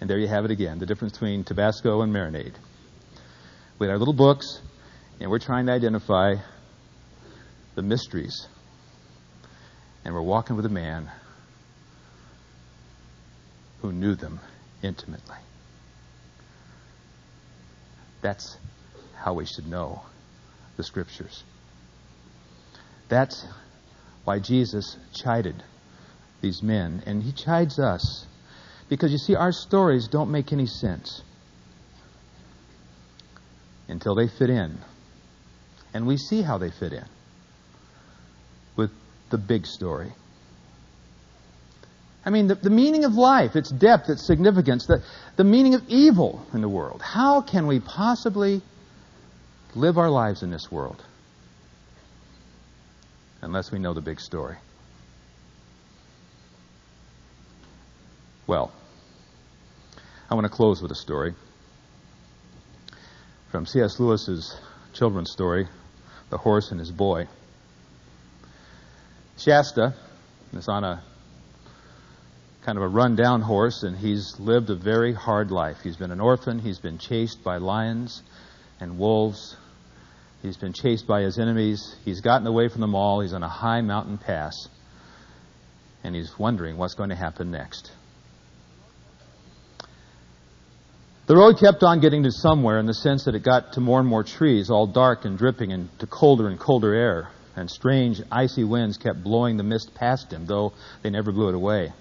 and 0.00 0.10
there 0.10 0.18
you 0.18 0.28
have 0.28 0.44
it 0.44 0.50
again 0.50 0.78
the 0.78 0.86
difference 0.86 1.12
between 1.12 1.44
Tabasco 1.44 2.02
and 2.02 2.12
marinade. 2.12 2.54
Had 3.80 3.90
our 3.90 3.98
little 3.98 4.14
books, 4.14 4.62
and 5.20 5.30
we're 5.30 5.38
trying 5.38 5.66
to 5.66 5.72
identify 5.72 6.36
the 7.74 7.82
mysteries. 7.82 8.48
And 10.04 10.14
we're 10.14 10.22
walking 10.22 10.56
with 10.56 10.64
a 10.64 10.70
man 10.70 11.10
who 13.82 13.92
knew 13.92 14.14
them 14.14 14.40
intimately. 14.82 15.36
That's 18.22 18.56
how 19.16 19.34
we 19.34 19.44
should 19.44 19.66
know 19.66 20.00
the 20.78 20.82
Scriptures. 20.82 21.44
That's 23.08 23.46
why 24.24 24.38
Jesus 24.38 24.96
chided 25.12 25.62
these 26.40 26.62
men, 26.62 27.02
and 27.06 27.22
he 27.22 27.32
chides 27.32 27.78
us. 27.78 28.26
Because 28.88 29.12
you 29.12 29.18
see, 29.18 29.34
our 29.34 29.52
stories 29.52 30.08
don't 30.08 30.30
make 30.30 30.52
any 30.52 30.66
sense 30.66 31.22
until 33.88 34.14
they 34.14 34.28
fit 34.28 34.50
in. 34.50 34.78
And 35.92 36.06
we 36.06 36.16
see 36.16 36.42
how 36.42 36.58
they 36.58 36.70
fit 36.70 36.92
in 36.92 37.04
with 38.76 38.90
the 39.30 39.38
big 39.38 39.66
story. 39.66 40.12
I 42.26 42.30
mean, 42.30 42.48
the, 42.48 42.54
the 42.54 42.70
meaning 42.70 43.04
of 43.04 43.14
life, 43.14 43.54
its 43.54 43.70
depth, 43.70 44.08
its 44.08 44.26
significance, 44.26 44.86
the, 44.86 45.02
the 45.36 45.44
meaning 45.44 45.74
of 45.74 45.82
evil 45.88 46.46
in 46.54 46.62
the 46.62 46.68
world. 46.68 47.02
How 47.02 47.42
can 47.42 47.66
we 47.66 47.80
possibly 47.80 48.62
live 49.74 49.98
our 49.98 50.10
lives 50.10 50.42
in 50.42 50.50
this 50.50 50.70
world 50.70 51.02
unless 53.44 53.70
we 53.70 53.78
know 53.78 53.94
the 53.94 54.00
big 54.00 54.20
story? 54.20 54.56
Well, 58.46 58.72
I 60.30 60.34
want 60.34 60.44
to 60.46 60.52
close 60.52 60.82
with 60.82 60.90
a 60.90 60.96
story 60.96 61.34
from 63.50 63.66
C.S. 63.66 64.00
Lewis's 64.00 64.58
children's 64.92 65.30
story, 65.30 65.68
The 66.30 66.38
Horse 66.38 66.70
and 66.70 66.80
His 66.80 66.90
Boy. 66.90 67.28
Shasta 69.38 69.94
is 70.52 70.68
on 70.68 70.84
a 70.84 71.02
kind 72.62 72.78
of 72.78 72.84
a 72.84 72.88
run-down 72.88 73.42
horse, 73.42 73.82
and 73.82 73.96
he's 73.96 74.40
lived 74.40 74.70
a 74.70 74.74
very 74.74 75.12
hard 75.12 75.50
life. 75.50 75.82
He's 75.82 75.96
been 75.96 76.10
an 76.10 76.20
orphan. 76.20 76.58
He's 76.58 76.78
been 76.78 76.98
chased 76.98 77.44
by 77.44 77.58
lions 77.58 78.22
and 78.80 78.98
wolves. 78.98 79.56
He's 80.44 80.58
been 80.58 80.74
chased 80.74 81.06
by 81.06 81.22
his 81.22 81.38
enemies. 81.38 81.96
He's 82.04 82.20
gotten 82.20 82.46
away 82.46 82.68
from 82.68 82.82
them 82.82 82.94
all. 82.94 83.22
He's 83.22 83.32
on 83.32 83.42
a 83.42 83.48
high 83.48 83.80
mountain 83.80 84.18
pass, 84.18 84.68
and 86.04 86.14
he's 86.14 86.38
wondering 86.38 86.76
what's 86.76 86.92
going 86.92 87.08
to 87.08 87.16
happen 87.16 87.50
next. 87.50 87.90
The 91.26 91.34
road 91.34 91.58
kept 91.58 91.82
on 91.82 92.00
getting 92.00 92.24
to 92.24 92.30
somewhere 92.30 92.78
in 92.78 92.84
the 92.84 92.92
sense 92.92 93.24
that 93.24 93.34
it 93.34 93.42
got 93.42 93.72
to 93.72 93.80
more 93.80 94.00
and 94.00 94.06
more 94.06 94.22
trees, 94.22 94.68
all 94.68 94.86
dark 94.86 95.24
and 95.24 95.38
dripping, 95.38 95.72
and 95.72 95.88
to 96.00 96.06
colder 96.06 96.48
and 96.48 96.60
colder 96.60 96.92
air. 96.92 97.30
And 97.56 97.70
strange, 97.70 98.20
icy 98.30 98.64
winds 98.64 98.98
kept 98.98 99.24
blowing 99.24 99.56
the 99.56 99.62
mist 99.62 99.92
past 99.94 100.30
him, 100.30 100.44
though 100.44 100.74
they 101.02 101.08
never 101.08 101.32
blew 101.32 101.48
it 101.48 101.54
away. 101.54 101.94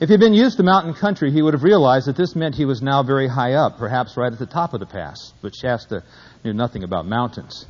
If 0.00 0.08
he'd 0.08 0.18
been 0.18 0.34
used 0.34 0.56
to 0.56 0.64
mountain 0.64 0.94
country, 0.94 1.30
he 1.30 1.40
would 1.40 1.54
have 1.54 1.62
realized 1.62 2.08
that 2.08 2.16
this 2.16 2.34
meant 2.34 2.56
he 2.56 2.64
was 2.64 2.82
now 2.82 3.04
very 3.04 3.28
high 3.28 3.52
up, 3.52 3.78
perhaps 3.78 4.16
right 4.16 4.32
at 4.32 4.38
the 4.38 4.46
top 4.46 4.74
of 4.74 4.80
the 4.80 4.86
pass. 4.86 5.32
But 5.40 5.54
Shasta 5.54 6.02
knew 6.44 6.52
nothing 6.52 6.82
about 6.82 7.06
mountains. 7.06 7.64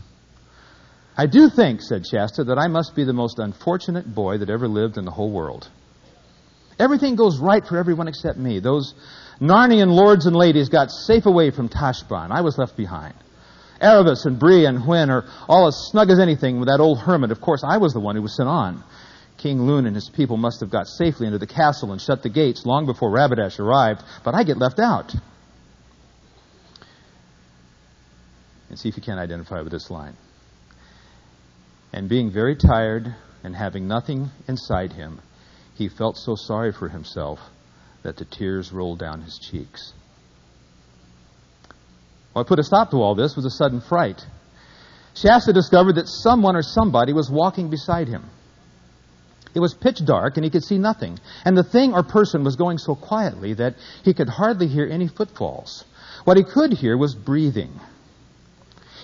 I 1.16 1.26
do 1.26 1.50
think, 1.50 1.82
said 1.82 2.06
Shasta, 2.06 2.44
that 2.44 2.58
I 2.58 2.66
must 2.66 2.96
be 2.96 3.04
the 3.04 3.12
most 3.12 3.38
unfortunate 3.38 4.12
boy 4.12 4.38
that 4.38 4.48
ever 4.48 4.66
lived 4.66 4.96
in 4.96 5.04
the 5.04 5.10
whole 5.10 5.30
world. 5.30 5.68
Everything 6.78 7.14
goes 7.14 7.38
right 7.38 7.64
for 7.64 7.76
everyone 7.76 8.08
except 8.08 8.38
me. 8.38 8.58
Those 8.58 8.94
Narnian 9.40 9.94
lords 9.94 10.26
and 10.26 10.34
ladies 10.34 10.70
got 10.70 10.90
safe 10.90 11.26
away 11.26 11.50
from 11.50 11.68
Tashbaan. 11.68 12.30
I 12.30 12.40
was 12.40 12.58
left 12.58 12.76
behind. 12.76 13.14
Aravis 13.80 14.24
and 14.24 14.38
Bree 14.38 14.66
and 14.66 14.78
Hwin 14.78 15.10
are 15.10 15.24
all 15.46 15.68
as 15.68 15.76
snug 15.90 16.10
as 16.10 16.18
anything 16.18 16.58
with 16.58 16.68
that 16.68 16.80
old 16.80 16.98
hermit. 17.00 17.30
Of 17.30 17.40
course, 17.40 17.62
I 17.64 17.76
was 17.76 17.92
the 17.92 18.00
one 18.00 18.16
who 18.16 18.22
was 18.22 18.37
sent 18.37 18.48
on. 18.48 18.82
King 19.38 19.62
Lune 19.62 19.87
and 19.87 19.94
his 19.94 20.09
people 20.09 20.37
must 20.37 20.61
have 20.61 20.70
got 20.70 20.87
safely 20.87 21.27
into 21.27 21.38
the 21.38 21.47
castle 21.47 21.92
and 21.92 22.01
shut 22.01 22.23
the 22.23 22.29
gates 22.29 22.64
long 22.64 22.87
before 22.87 23.11
Rabadash 23.11 23.59
arrived, 23.59 24.03
but 24.25 24.35
I 24.35 24.44
get 24.44 24.57
left 24.57 24.79
out. 24.79 25.14
And 28.70 28.79
see 28.79 28.88
if 28.88 28.97
you 28.97 29.03
can 29.03 29.18
identify 29.18 29.61
with 29.61 29.73
this 29.73 29.90
line. 29.90 30.16
And 31.92 32.09
being 32.09 32.33
very 32.33 32.57
tired 32.57 33.14
and 33.42 33.55
having 33.55 33.87
nothing 33.87 34.31
inside 34.49 34.92
him, 34.92 35.20
he 35.75 35.88
felt 35.88 36.16
so 36.16 36.35
sorry 36.37 36.73
for 36.73 36.88
himself 36.88 37.38
that 38.03 38.16
the 38.16 38.25
tears 38.25 38.73
rolled 38.73 38.99
down 38.99 39.23
his 39.23 39.38
cheeks. 39.38 39.92
What 42.33 42.47
put 42.49 42.59
a 42.59 42.64
stop 42.64 42.90
to 42.90 42.97
all 42.97 43.14
this 43.14 43.37
was 43.37 43.44
a 43.44 43.51
sudden 43.51 43.81
fright. 43.81 44.20
Shasta 45.14 45.53
discovered 45.53 45.94
that 45.94 46.09
someone 46.09 46.57
or 46.57 46.62
somebody 46.62 47.12
was 47.12 47.31
walking 47.31 47.70
beside 47.70 48.09
him. 48.09 48.29
It 49.55 49.61
was 49.61 49.75
pitch 49.75 50.05
dark 50.05 50.37
and 50.37 50.45
he 50.45 50.51
could 50.51 50.64
see 50.64 50.79
nothing. 50.79 51.19
And 51.45 51.57
the 51.57 51.62
thing 51.62 51.95
or 51.95 52.03
person 52.03 52.45
was 52.45 52.57
going 52.57 52.79
so 52.79 52.95
quietly 52.95 53.55
that 53.55 53.77
he 54.03 54.12
could 54.12 54.29
hardly 54.29 54.67
hear 54.67 54.87
any 54.87 55.09
footfalls. 55.09 55.85
What 56.25 56.37
he 56.37 56.43
could 56.43 56.73
hear 56.73 56.97
was 56.97 57.14
breathing. 57.14 57.71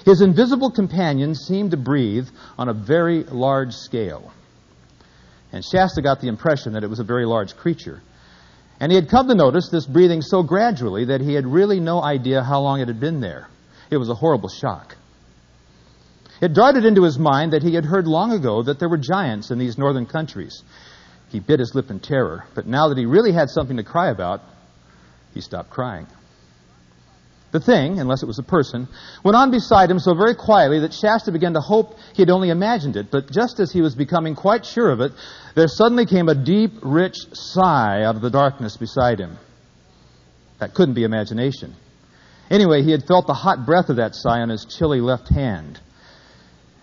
His 0.04 0.22
invisible 0.22 0.70
companion 0.70 1.34
seemed 1.34 1.72
to 1.72 1.76
breathe 1.76 2.28
on 2.58 2.68
a 2.68 2.74
very 2.74 3.22
large 3.24 3.74
scale. 3.74 4.32
And 5.52 5.64
Shasta 5.64 6.02
got 6.02 6.20
the 6.20 6.28
impression 6.28 6.72
that 6.72 6.84
it 6.84 6.90
was 6.90 7.00
a 7.00 7.04
very 7.04 7.26
large 7.26 7.56
creature. 7.56 8.00
And 8.80 8.90
he 8.90 8.96
had 8.96 9.10
come 9.10 9.28
to 9.28 9.34
notice 9.34 9.68
this 9.68 9.86
breathing 9.86 10.22
so 10.22 10.42
gradually 10.42 11.06
that 11.06 11.20
he 11.20 11.34
had 11.34 11.46
really 11.46 11.80
no 11.80 12.02
idea 12.02 12.42
how 12.42 12.60
long 12.60 12.80
it 12.80 12.88
had 12.88 12.98
been 12.98 13.20
there. 13.20 13.48
It 13.90 13.98
was 13.98 14.08
a 14.08 14.14
horrible 14.14 14.48
shock. 14.48 14.96
It 16.40 16.54
darted 16.54 16.84
into 16.84 17.02
his 17.02 17.18
mind 17.18 17.52
that 17.52 17.62
he 17.62 17.74
had 17.74 17.84
heard 17.84 18.06
long 18.06 18.32
ago 18.32 18.62
that 18.62 18.78
there 18.78 18.88
were 18.88 18.96
giants 18.96 19.50
in 19.50 19.58
these 19.58 19.76
northern 19.76 20.06
countries. 20.06 20.62
He 21.28 21.38
bit 21.38 21.60
his 21.60 21.74
lip 21.74 21.90
in 21.90 22.00
terror, 22.00 22.44
but 22.54 22.66
now 22.66 22.88
that 22.88 22.98
he 22.98 23.06
really 23.06 23.32
had 23.32 23.50
something 23.50 23.76
to 23.76 23.84
cry 23.84 24.10
about, 24.10 24.40
he 25.34 25.40
stopped 25.40 25.70
crying. 25.70 26.06
The 27.52 27.60
thing, 27.60 27.98
unless 27.98 28.22
it 28.22 28.26
was 28.26 28.38
a 28.38 28.44
person, 28.44 28.88
went 29.24 29.36
on 29.36 29.50
beside 29.50 29.90
him 29.90 29.98
so 29.98 30.14
very 30.14 30.36
quietly 30.36 30.80
that 30.80 30.94
Shasta 30.94 31.32
began 31.32 31.54
to 31.54 31.60
hope 31.60 31.96
he 32.14 32.22
had 32.22 32.30
only 32.30 32.50
imagined 32.50 32.96
it. 32.96 33.10
But 33.10 33.30
just 33.30 33.58
as 33.58 33.72
he 33.72 33.82
was 33.82 33.94
becoming 33.94 34.36
quite 34.36 34.64
sure 34.64 34.90
of 34.90 35.00
it, 35.00 35.12
there 35.56 35.66
suddenly 35.66 36.06
came 36.06 36.28
a 36.28 36.34
deep, 36.34 36.72
rich 36.82 37.16
sigh 37.32 38.04
out 38.04 38.14
of 38.14 38.22
the 38.22 38.30
darkness 38.30 38.76
beside 38.76 39.18
him. 39.18 39.36
That 40.60 40.74
couldn't 40.74 40.94
be 40.94 41.02
imagination. 41.02 41.74
Anyway, 42.50 42.82
he 42.82 42.92
had 42.92 43.04
felt 43.04 43.26
the 43.26 43.34
hot 43.34 43.66
breath 43.66 43.88
of 43.88 43.96
that 43.96 44.14
sigh 44.14 44.40
on 44.40 44.48
his 44.48 44.64
chilly 44.64 45.00
left 45.00 45.28
hand. 45.28 45.80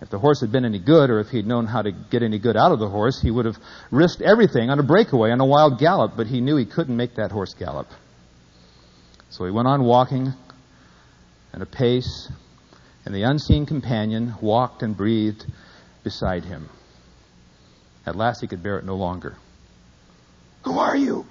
If 0.00 0.10
the 0.10 0.18
horse 0.18 0.40
had 0.40 0.52
been 0.52 0.64
any 0.64 0.78
good, 0.78 1.10
or 1.10 1.18
if 1.18 1.28
he'd 1.28 1.46
known 1.46 1.66
how 1.66 1.82
to 1.82 1.90
get 1.90 2.22
any 2.22 2.38
good 2.38 2.56
out 2.56 2.70
of 2.70 2.78
the 2.78 2.88
horse, 2.88 3.20
he 3.20 3.30
would 3.30 3.46
have 3.46 3.58
risked 3.90 4.22
everything 4.22 4.70
on 4.70 4.78
a 4.78 4.82
breakaway, 4.84 5.32
on 5.32 5.40
a 5.40 5.46
wild 5.46 5.78
gallop, 5.78 6.12
but 6.16 6.28
he 6.28 6.40
knew 6.40 6.56
he 6.56 6.66
couldn't 6.66 6.96
make 6.96 7.16
that 7.16 7.32
horse 7.32 7.54
gallop. 7.54 7.88
So 9.30 9.44
he 9.44 9.50
went 9.50 9.66
on 9.66 9.82
walking 9.82 10.32
at 11.52 11.62
a 11.62 11.66
pace, 11.66 12.30
and 13.04 13.14
the 13.14 13.24
unseen 13.24 13.66
companion 13.66 14.34
walked 14.40 14.82
and 14.82 14.96
breathed 14.96 15.44
beside 16.04 16.44
him. 16.44 16.68
At 18.06 18.14
last 18.14 18.40
he 18.40 18.46
could 18.46 18.62
bear 18.62 18.78
it 18.78 18.84
no 18.84 18.94
longer. 18.94 19.36
Who 20.64 20.78
are 20.78 20.96
you? 20.96 21.26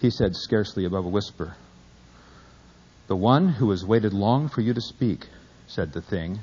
He 0.00 0.10
said, 0.10 0.34
scarcely 0.34 0.84
above 0.84 1.04
a 1.04 1.08
whisper. 1.08 1.54
The 3.06 3.16
one 3.16 3.48
who 3.48 3.70
has 3.70 3.84
waited 3.84 4.12
long 4.12 4.48
for 4.48 4.60
you 4.60 4.74
to 4.74 4.80
speak, 4.80 5.26
said 5.66 5.92
the 5.92 6.02
thing 6.02 6.40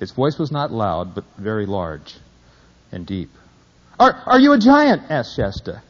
its 0.00 0.12
voice 0.12 0.38
was 0.38 0.50
not 0.50 0.72
loud, 0.72 1.14
but 1.14 1.24
very 1.38 1.66
large 1.66 2.16
and 2.90 3.06
deep. 3.06 3.30
Are, 3.98 4.14
are 4.26 4.40
you 4.40 4.52
a 4.52 4.58
giant? 4.58 5.02
asked 5.10 5.36
Shasta. 5.36 5.82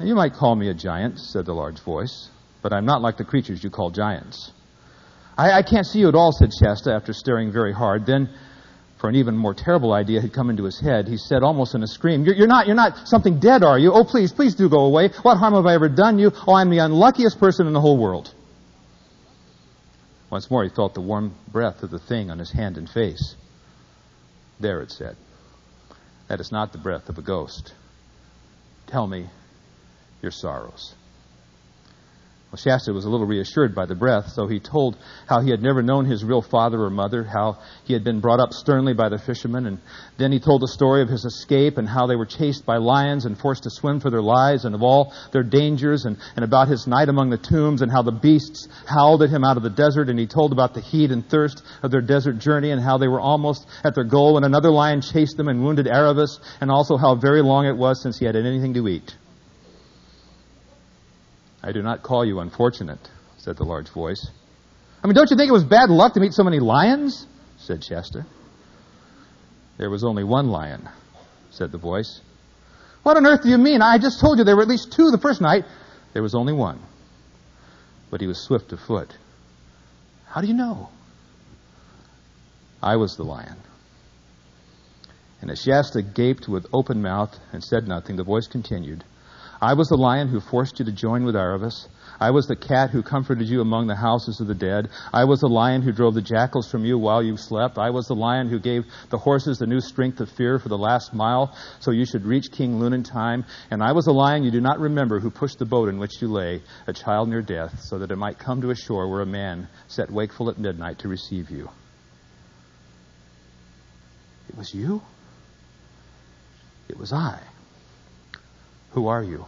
You 0.00 0.14
might 0.14 0.34
call 0.34 0.54
me 0.54 0.68
a 0.68 0.74
giant, 0.74 1.18
said 1.18 1.44
the 1.44 1.52
large 1.52 1.80
voice, 1.80 2.28
but 2.62 2.72
I'm 2.72 2.86
not 2.86 3.02
like 3.02 3.16
the 3.16 3.24
creatures 3.24 3.64
you 3.64 3.70
call 3.70 3.90
giants. 3.90 4.52
I, 5.36 5.58
I 5.58 5.62
can't 5.62 5.84
see 5.84 5.98
you 5.98 6.08
at 6.08 6.14
all, 6.14 6.30
said 6.30 6.50
Shasta 6.54 6.92
after 6.92 7.12
staring 7.12 7.50
very 7.50 7.72
hard. 7.72 8.06
Then, 8.06 8.30
for 9.00 9.08
an 9.08 9.16
even 9.16 9.36
more 9.36 9.54
terrible 9.54 9.92
idea 9.92 10.20
had 10.20 10.32
come 10.32 10.48
into 10.48 10.62
his 10.62 10.80
head, 10.80 11.08
he 11.08 11.16
said 11.16 11.42
almost 11.42 11.74
in 11.74 11.82
a 11.82 11.86
scream, 11.88 12.24
you're, 12.24 12.36
you're, 12.36 12.46
not, 12.46 12.68
you're 12.68 12.76
not 12.76 13.08
something 13.08 13.40
dead, 13.40 13.64
are 13.64 13.78
you? 13.78 13.92
Oh, 13.92 14.04
please, 14.04 14.32
please 14.32 14.54
do 14.54 14.68
go 14.68 14.84
away. 14.84 15.08
What 15.22 15.36
harm 15.38 15.54
have 15.54 15.66
I 15.66 15.74
ever 15.74 15.88
done 15.88 16.20
you? 16.20 16.30
Oh, 16.46 16.54
I'm 16.54 16.70
the 16.70 16.78
unluckiest 16.78 17.40
person 17.40 17.66
in 17.66 17.72
the 17.72 17.80
whole 17.80 17.98
world. 17.98 18.32
Once 20.30 20.50
more 20.50 20.62
he 20.62 20.68
felt 20.68 20.94
the 20.94 21.00
warm 21.00 21.34
breath 21.50 21.82
of 21.82 21.90
the 21.90 21.98
thing 21.98 22.30
on 22.30 22.38
his 22.38 22.50
hand 22.52 22.76
and 22.76 22.88
face. 22.88 23.36
There, 24.60 24.82
it 24.82 24.90
said. 24.90 25.16
That 26.28 26.40
is 26.40 26.52
not 26.52 26.72
the 26.72 26.78
breath 26.78 27.08
of 27.08 27.16
a 27.16 27.22
ghost. 27.22 27.72
Tell 28.86 29.06
me 29.06 29.30
your 30.20 30.32
sorrows. 30.32 30.94
Well, 32.50 32.56
Shasta 32.56 32.94
was 32.94 33.04
a 33.04 33.10
little 33.10 33.26
reassured 33.26 33.74
by 33.74 33.84
the 33.84 33.94
breath, 33.94 34.32
so 34.32 34.46
he 34.46 34.58
told 34.58 34.96
how 35.26 35.42
he 35.42 35.50
had 35.50 35.60
never 35.60 35.82
known 35.82 36.06
his 36.06 36.24
real 36.24 36.40
father 36.40 36.80
or 36.80 36.88
mother, 36.88 37.22
how 37.22 37.58
he 37.84 37.92
had 37.92 38.04
been 38.04 38.20
brought 38.20 38.40
up 38.40 38.54
sternly 38.54 38.94
by 38.94 39.10
the 39.10 39.18
fishermen, 39.18 39.66
and 39.66 39.78
then 40.16 40.32
he 40.32 40.40
told 40.40 40.62
the 40.62 40.68
story 40.68 41.02
of 41.02 41.10
his 41.10 41.26
escape 41.26 41.76
and 41.76 41.86
how 41.86 42.06
they 42.06 42.16
were 42.16 42.24
chased 42.24 42.64
by 42.64 42.78
lions 42.78 43.26
and 43.26 43.38
forced 43.38 43.64
to 43.64 43.70
swim 43.70 44.00
for 44.00 44.08
their 44.08 44.22
lives 44.22 44.64
and 44.64 44.74
of 44.74 44.82
all 44.82 45.12
their 45.30 45.42
dangers 45.42 46.06
and, 46.06 46.16
and 46.36 46.44
about 46.44 46.68
his 46.68 46.86
night 46.86 47.10
among 47.10 47.28
the 47.28 47.36
tombs 47.36 47.82
and 47.82 47.92
how 47.92 48.00
the 48.00 48.12
beasts 48.12 48.66
howled 48.86 49.22
at 49.22 49.28
him 49.28 49.44
out 49.44 49.58
of 49.58 49.62
the 49.62 49.68
desert, 49.68 50.08
and 50.08 50.18
he 50.18 50.26
told 50.26 50.50
about 50.50 50.72
the 50.72 50.80
heat 50.80 51.10
and 51.10 51.28
thirst 51.28 51.62
of 51.82 51.90
their 51.90 52.00
desert 52.00 52.38
journey 52.38 52.70
and 52.70 52.82
how 52.82 52.96
they 52.96 53.08
were 53.08 53.20
almost 53.20 53.66
at 53.84 53.94
their 53.94 54.04
goal 54.04 54.32
when 54.34 54.44
another 54.44 54.70
lion 54.70 55.02
chased 55.02 55.36
them 55.36 55.48
and 55.48 55.62
wounded 55.62 55.84
Aravis, 55.84 56.40
and 56.62 56.70
also 56.70 56.96
how 56.96 57.14
very 57.14 57.42
long 57.42 57.66
it 57.66 57.76
was 57.76 58.02
since 58.02 58.18
he 58.18 58.24
had 58.24 58.36
anything 58.36 58.72
to 58.72 58.88
eat. 58.88 59.14
I 61.62 61.72
do 61.72 61.82
not 61.82 62.02
call 62.02 62.24
you 62.24 62.40
unfortunate, 62.40 63.00
said 63.38 63.56
the 63.56 63.64
large 63.64 63.88
voice. 63.88 64.30
I 65.02 65.06
mean, 65.06 65.14
don't 65.14 65.30
you 65.30 65.36
think 65.36 65.48
it 65.48 65.52
was 65.52 65.64
bad 65.64 65.90
luck 65.90 66.14
to 66.14 66.20
meet 66.20 66.32
so 66.32 66.44
many 66.44 66.60
lions? 66.60 67.26
said 67.58 67.84
Shasta. 67.84 68.24
There 69.76 69.90
was 69.90 70.04
only 70.04 70.24
one 70.24 70.48
lion, 70.48 70.88
said 71.50 71.72
the 71.72 71.78
voice. 71.78 72.20
What 73.02 73.16
on 73.16 73.26
earth 73.26 73.42
do 73.42 73.48
you 73.48 73.58
mean? 73.58 73.80
I 73.80 73.98
just 73.98 74.20
told 74.20 74.38
you 74.38 74.44
there 74.44 74.56
were 74.56 74.62
at 74.62 74.68
least 74.68 74.92
two 74.92 75.10
the 75.10 75.18
first 75.18 75.40
night. 75.40 75.64
There 76.12 76.22
was 76.22 76.34
only 76.34 76.52
one. 76.52 76.80
But 78.10 78.20
he 78.20 78.26
was 78.26 78.42
swift 78.42 78.72
of 78.72 78.80
foot. 78.80 79.16
How 80.26 80.40
do 80.40 80.46
you 80.46 80.54
know? 80.54 80.90
I 82.82 82.96
was 82.96 83.16
the 83.16 83.24
lion. 83.24 83.56
And 85.40 85.50
as 85.50 85.60
Shasta 85.60 86.02
gaped 86.02 86.48
with 86.48 86.66
open 86.72 87.00
mouth 87.00 87.36
and 87.52 87.62
said 87.62 87.86
nothing, 87.86 88.16
the 88.16 88.24
voice 88.24 88.46
continued. 88.46 89.04
I 89.60 89.74
was 89.74 89.88
the 89.88 89.96
lion 89.96 90.28
who 90.28 90.38
forced 90.38 90.78
you 90.78 90.84
to 90.84 90.92
join 90.92 91.24
with 91.24 91.34
Aravis. 91.34 91.88
I 92.20 92.30
was 92.30 92.46
the 92.46 92.56
cat 92.56 92.90
who 92.90 93.02
comforted 93.02 93.48
you 93.48 93.60
among 93.60 93.86
the 93.86 93.96
houses 93.96 94.40
of 94.40 94.46
the 94.46 94.54
dead. 94.54 94.88
I 95.12 95.24
was 95.24 95.40
the 95.40 95.48
lion 95.48 95.82
who 95.82 95.92
drove 95.92 96.14
the 96.14 96.22
jackals 96.22 96.70
from 96.70 96.84
you 96.84 96.96
while 96.96 97.22
you 97.22 97.36
slept. 97.36 97.76
I 97.76 97.90
was 97.90 98.06
the 98.06 98.14
lion 98.14 98.48
who 98.48 98.60
gave 98.60 98.84
the 99.10 99.18
horses 99.18 99.58
the 99.58 99.66
new 99.66 99.80
strength 99.80 100.20
of 100.20 100.30
fear 100.30 100.60
for 100.60 100.68
the 100.68 100.78
last 100.78 101.12
mile 101.12 101.56
so 101.80 101.90
you 101.90 102.04
should 102.04 102.24
reach 102.24 102.52
King 102.52 102.78
Lune 102.78 102.92
in 102.92 103.02
time. 103.02 103.44
And 103.70 103.82
I 103.82 103.92
was 103.92 104.04
the 104.04 104.12
lion 104.12 104.44
you 104.44 104.52
do 104.52 104.60
not 104.60 104.78
remember 104.78 105.18
who 105.18 105.30
pushed 105.30 105.58
the 105.58 105.64
boat 105.64 105.88
in 105.88 105.98
which 105.98 106.22
you 106.22 106.28
lay, 106.28 106.62
a 106.86 106.92
child 106.92 107.28
near 107.28 107.42
death, 107.42 107.80
so 107.80 107.98
that 107.98 108.12
it 108.12 108.16
might 108.16 108.38
come 108.38 108.60
to 108.62 108.70
a 108.70 108.76
shore 108.76 109.08
where 109.10 109.22
a 109.22 109.26
man 109.26 109.68
sat 109.88 110.10
wakeful 110.10 110.50
at 110.50 110.58
midnight 110.58 111.00
to 111.00 111.08
receive 111.08 111.50
you. 111.50 111.68
It 114.48 114.56
was 114.56 114.72
you? 114.72 115.02
It 116.88 116.96
was 116.96 117.12
I. 117.12 117.40
Who 118.92 119.08
are 119.08 119.22
you? 119.22 119.46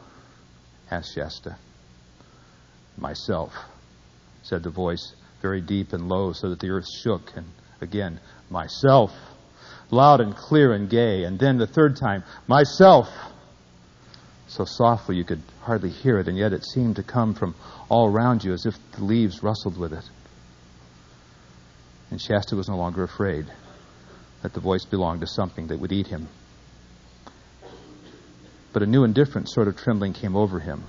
asked 0.90 1.14
Shasta. 1.14 1.56
Myself, 2.96 3.52
said 4.42 4.62
the 4.62 4.70
voice, 4.70 5.14
very 5.40 5.60
deep 5.60 5.92
and 5.92 6.08
low, 6.08 6.32
so 6.32 6.50
that 6.50 6.60
the 6.60 6.70
earth 6.70 6.88
shook. 7.02 7.32
And 7.36 7.46
again, 7.80 8.20
myself, 8.50 9.12
loud 9.90 10.20
and 10.20 10.36
clear 10.36 10.72
and 10.72 10.90
gay. 10.90 11.24
And 11.24 11.38
then 11.38 11.58
the 11.58 11.66
third 11.66 11.96
time, 11.96 12.24
myself, 12.46 13.08
so 14.48 14.64
softly 14.64 15.16
you 15.16 15.24
could 15.24 15.42
hardly 15.62 15.90
hear 15.90 16.18
it, 16.18 16.28
and 16.28 16.36
yet 16.36 16.52
it 16.52 16.64
seemed 16.64 16.96
to 16.96 17.02
come 17.02 17.34
from 17.34 17.54
all 17.88 18.08
around 18.08 18.44
you 18.44 18.52
as 18.52 18.66
if 18.66 18.76
the 18.92 19.04
leaves 19.04 19.42
rustled 19.42 19.78
with 19.78 19.92
it. 19.92 20.04
And 22.10 22.20
Shasta 22.20 22.56
was 22.56 22.68
no 22.68 22.76
longer 22.76 23.04
afraid 23.04 23.46
that 24.42 24.52
the 24.52 24.60
voice 24.60 24.84
belonged 24.84 25.20
to 25.20 25.26
something 25.26 25.68
that 25.68 25.78
would 25.78 25.92
eat 25.92 26.08
him 26.08 26.28
but 28.72 28.82
a 28.82 28.86
new 28.86 29.04
and 29.04 29.14
different 29.14 29.48
sort 29.48 29.68
of 29.68 29.76
trembling 29.76 30.12
came 30.12 30.36
over 30.36 30.60
him, 30.60 30.84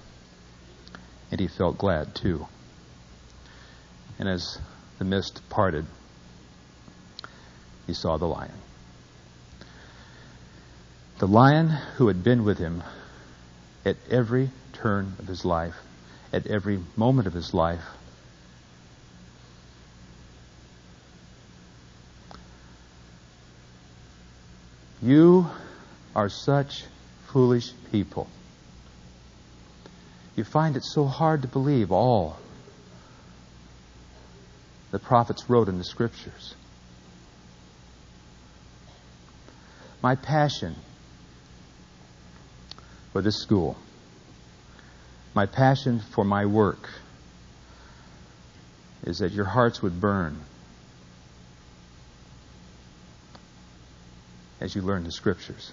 and 1.31 1.39
he 1.39 1.47
felt 1.47 1.77
glad 1.77 2.13
too. 2.13 2.47
And 4.19 4.29
as 4.29 4.59
the 4.99 5.05
mist 5.05 5.41
parted, 5.49 5.85
he 7.87 7.93
saw 7.93 8.17
the 8.17 8.27
lion. 8.27 8.53
The 11.17 11.27
lion 11.27 11.69
who 11.69 12.07
had 12.07 12.23
been 12.23 12.43
with 12.43 12.57
him 12.57 12.83
at 13.85 13.97
every 14.09 14.49
turn 14.73 15.15
of 15.19 15.27
his 15.27 15.43
life, 15.45 15.75
at 16.31 16.47
every 16.47 16.79
moment 16.95 17.27
of 17.27 17.33
his 17.33 17.53
life. 17.53 17.83
You 25.01 25.47
are 26.15 26.29
such 26.29 26.85
foolish 27.31 27.71
people. 27.91 28.27
You 30.35 30.43
find 30.43 30.75
it 30.75 30.83
so 30.83 31.05
hard 31.05 31.41
to 31.43 31.47
believe 31.47 31.91
all 31.91 32.37
the 34.91 34.99
prophets 34.99 35.49
wrote 35.49 35.69
in 35.69 35.77
the 35.77 35.83
scriptures. 35.83 36.55
My 40.01 40.15
passion 40.15 40.75
for 43.13 43.21
this 43.21 43.37
school, 43.37 43.77
my 45.33 45.45
passion 45.45 45.99
for 45.99 46.23
my 46.23 46.45
work, 46.45 46.89
is 49.03 49.19
that 49.19 49.31
your 49.31 49.45
hearts 49.45 49.81
would 49.81 50.01
burn 50.01 50.39
as 54.59 54.75
you 54.75 54.81
learn 54.81 55.03
the 55.03 55.11
scriptures 55.11 55.71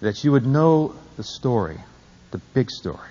that 0.00 0.22
you 0.24 0.32
would 0.32 0.46
know 0.46 0.94
the 1.16 1.24
story, 1.24 1.78
the 2.30 2.38
big 2.54 2.70
story, 2.70 3.10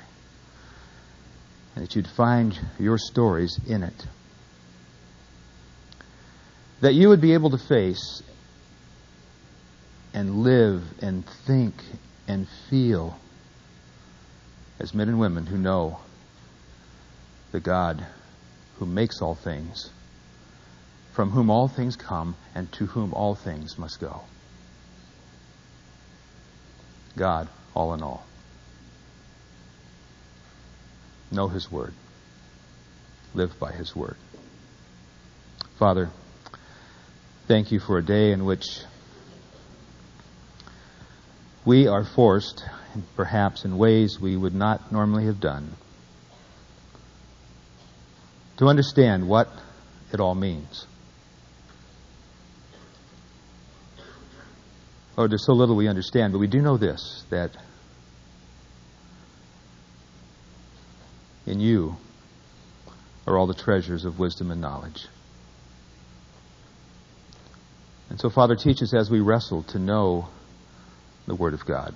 and 1.76 1.84
that 1.84 1.96
you'd 1.96 2.08
find 2.08 2.58
your 2.80 2.98
stories 2.98 3.60
in 3.68 3.84
it. 3.84 4.06
That 6.82 6.94
you 6.94 7.10
would 7.10 7.22
be 7.22 7.34
able 7.34 7.50
to 7.52 7.58
face 7.58 8.22
and 10.14 10.44
live 10.44 10.84
and 11.02 11.26
think 11.26 11.74
and 12.28 12.48
feel 12.70 13.18
as 14.80 14.94
men 14.94 15.10
and 15.10 15.20
women 15.20 15.46
who 15.46 15.58
know 15.58 16.00
the 17.52 17.60
God 17.60 18.06
who 18.80 18.86
makes 18.86 19.22
all 19.22 19.36
things, 19.36 19.90
from 21.14 21.32
whom 21.32 21.50
all 21.50 21.68
things 21.68 21.96
come, 21.96 22.36
and 22.54 22.72
to 22.74 22.86
whom 22.88 23.14
all 23.14 23.36
things 23.36 23.78
must 23.78 24.00
go. 24.00 24.22
God 27.16 27.48
all 27.74 27.94
in 27.94 28.02
all. 28.02 28.26
Know 31.32 31.48
His 31.48 31.72
Word. 31.72 31.94
Live 33.34 33.60
by 33.60 33.72
His 33.72 33.96
Word. 33.96 34.18
Father, 35.78 36.10
thank 37.48 37.72
you 37.72 37.80
for 37.80 37.98
a 37.98 38.04
day 38.04 38.32
in 38.32 38.46
which 38.46 38.66
we 41.66 41.88
are 41.88 42.06
forced, 42.06 42.64
perhaps 43.16 43.66
in 43.66 43.78
ways 43.78 44.20
we 44.20 44.38
would 44.38 44.56
not 44.56 44.92
normally 44.92 45.26
have 45.26 45.40
done, 45.40 45.74
to 48.58 48.68
understand 48.68 49.28
what 49.28 49.50
it 50.14 50.20
all 50.20 50.36
means. 50.36 50.86
Oh, 55.18 55.28
there's 55.28 55.46
so 55.46 55.54
little 55.54 55.76
we 55.76 55.88
understand, 55.88 56.34
but 56.34 56.40
we 56.40 56.48
do 56.48 56.62
know 56.62 56.78
this 56.78 57.24
that 57.30 57.52
in 61.46 61.60
you 61.60 61.96
are 63.26 63.38
all 63.38 63.48
the 63.48 63.54
treasures 63.54 64.04
of 64.04 64.20
wisdom 64.20 64.52
and 64.52 64.60
knowledge. 64.60 65.08
And 68.10 68.20
so, 68.20 68.30
Father, 68.30 68.56
teach 68.56 68.82
us 68.82 68.94
as 68.94 69.10
we 69.10 69.20
wrestle 69.20 69.64
to 69.64 69.80
know 69.80 70.28
the 71.28 71.36
Word 71.36 71.54
of 71.54 71.66
God 71.66 71.96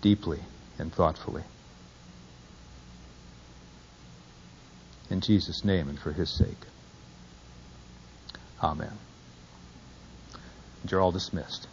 deeply 0.00 0.40
and 0.78 0.92
thoughtfully. 0.92 1.44
In 5.10 5.20
Jesus' 5.20 5.64
name 5.64 5.88
and 5.88 5.98
for 5.98 6.12
His 6.12 6.30
sake. 6.30 6.56
Amen. 8.62 8.98
You're 10.88 11.00
all 11.00 11.12
dismissed. 11.12 11.66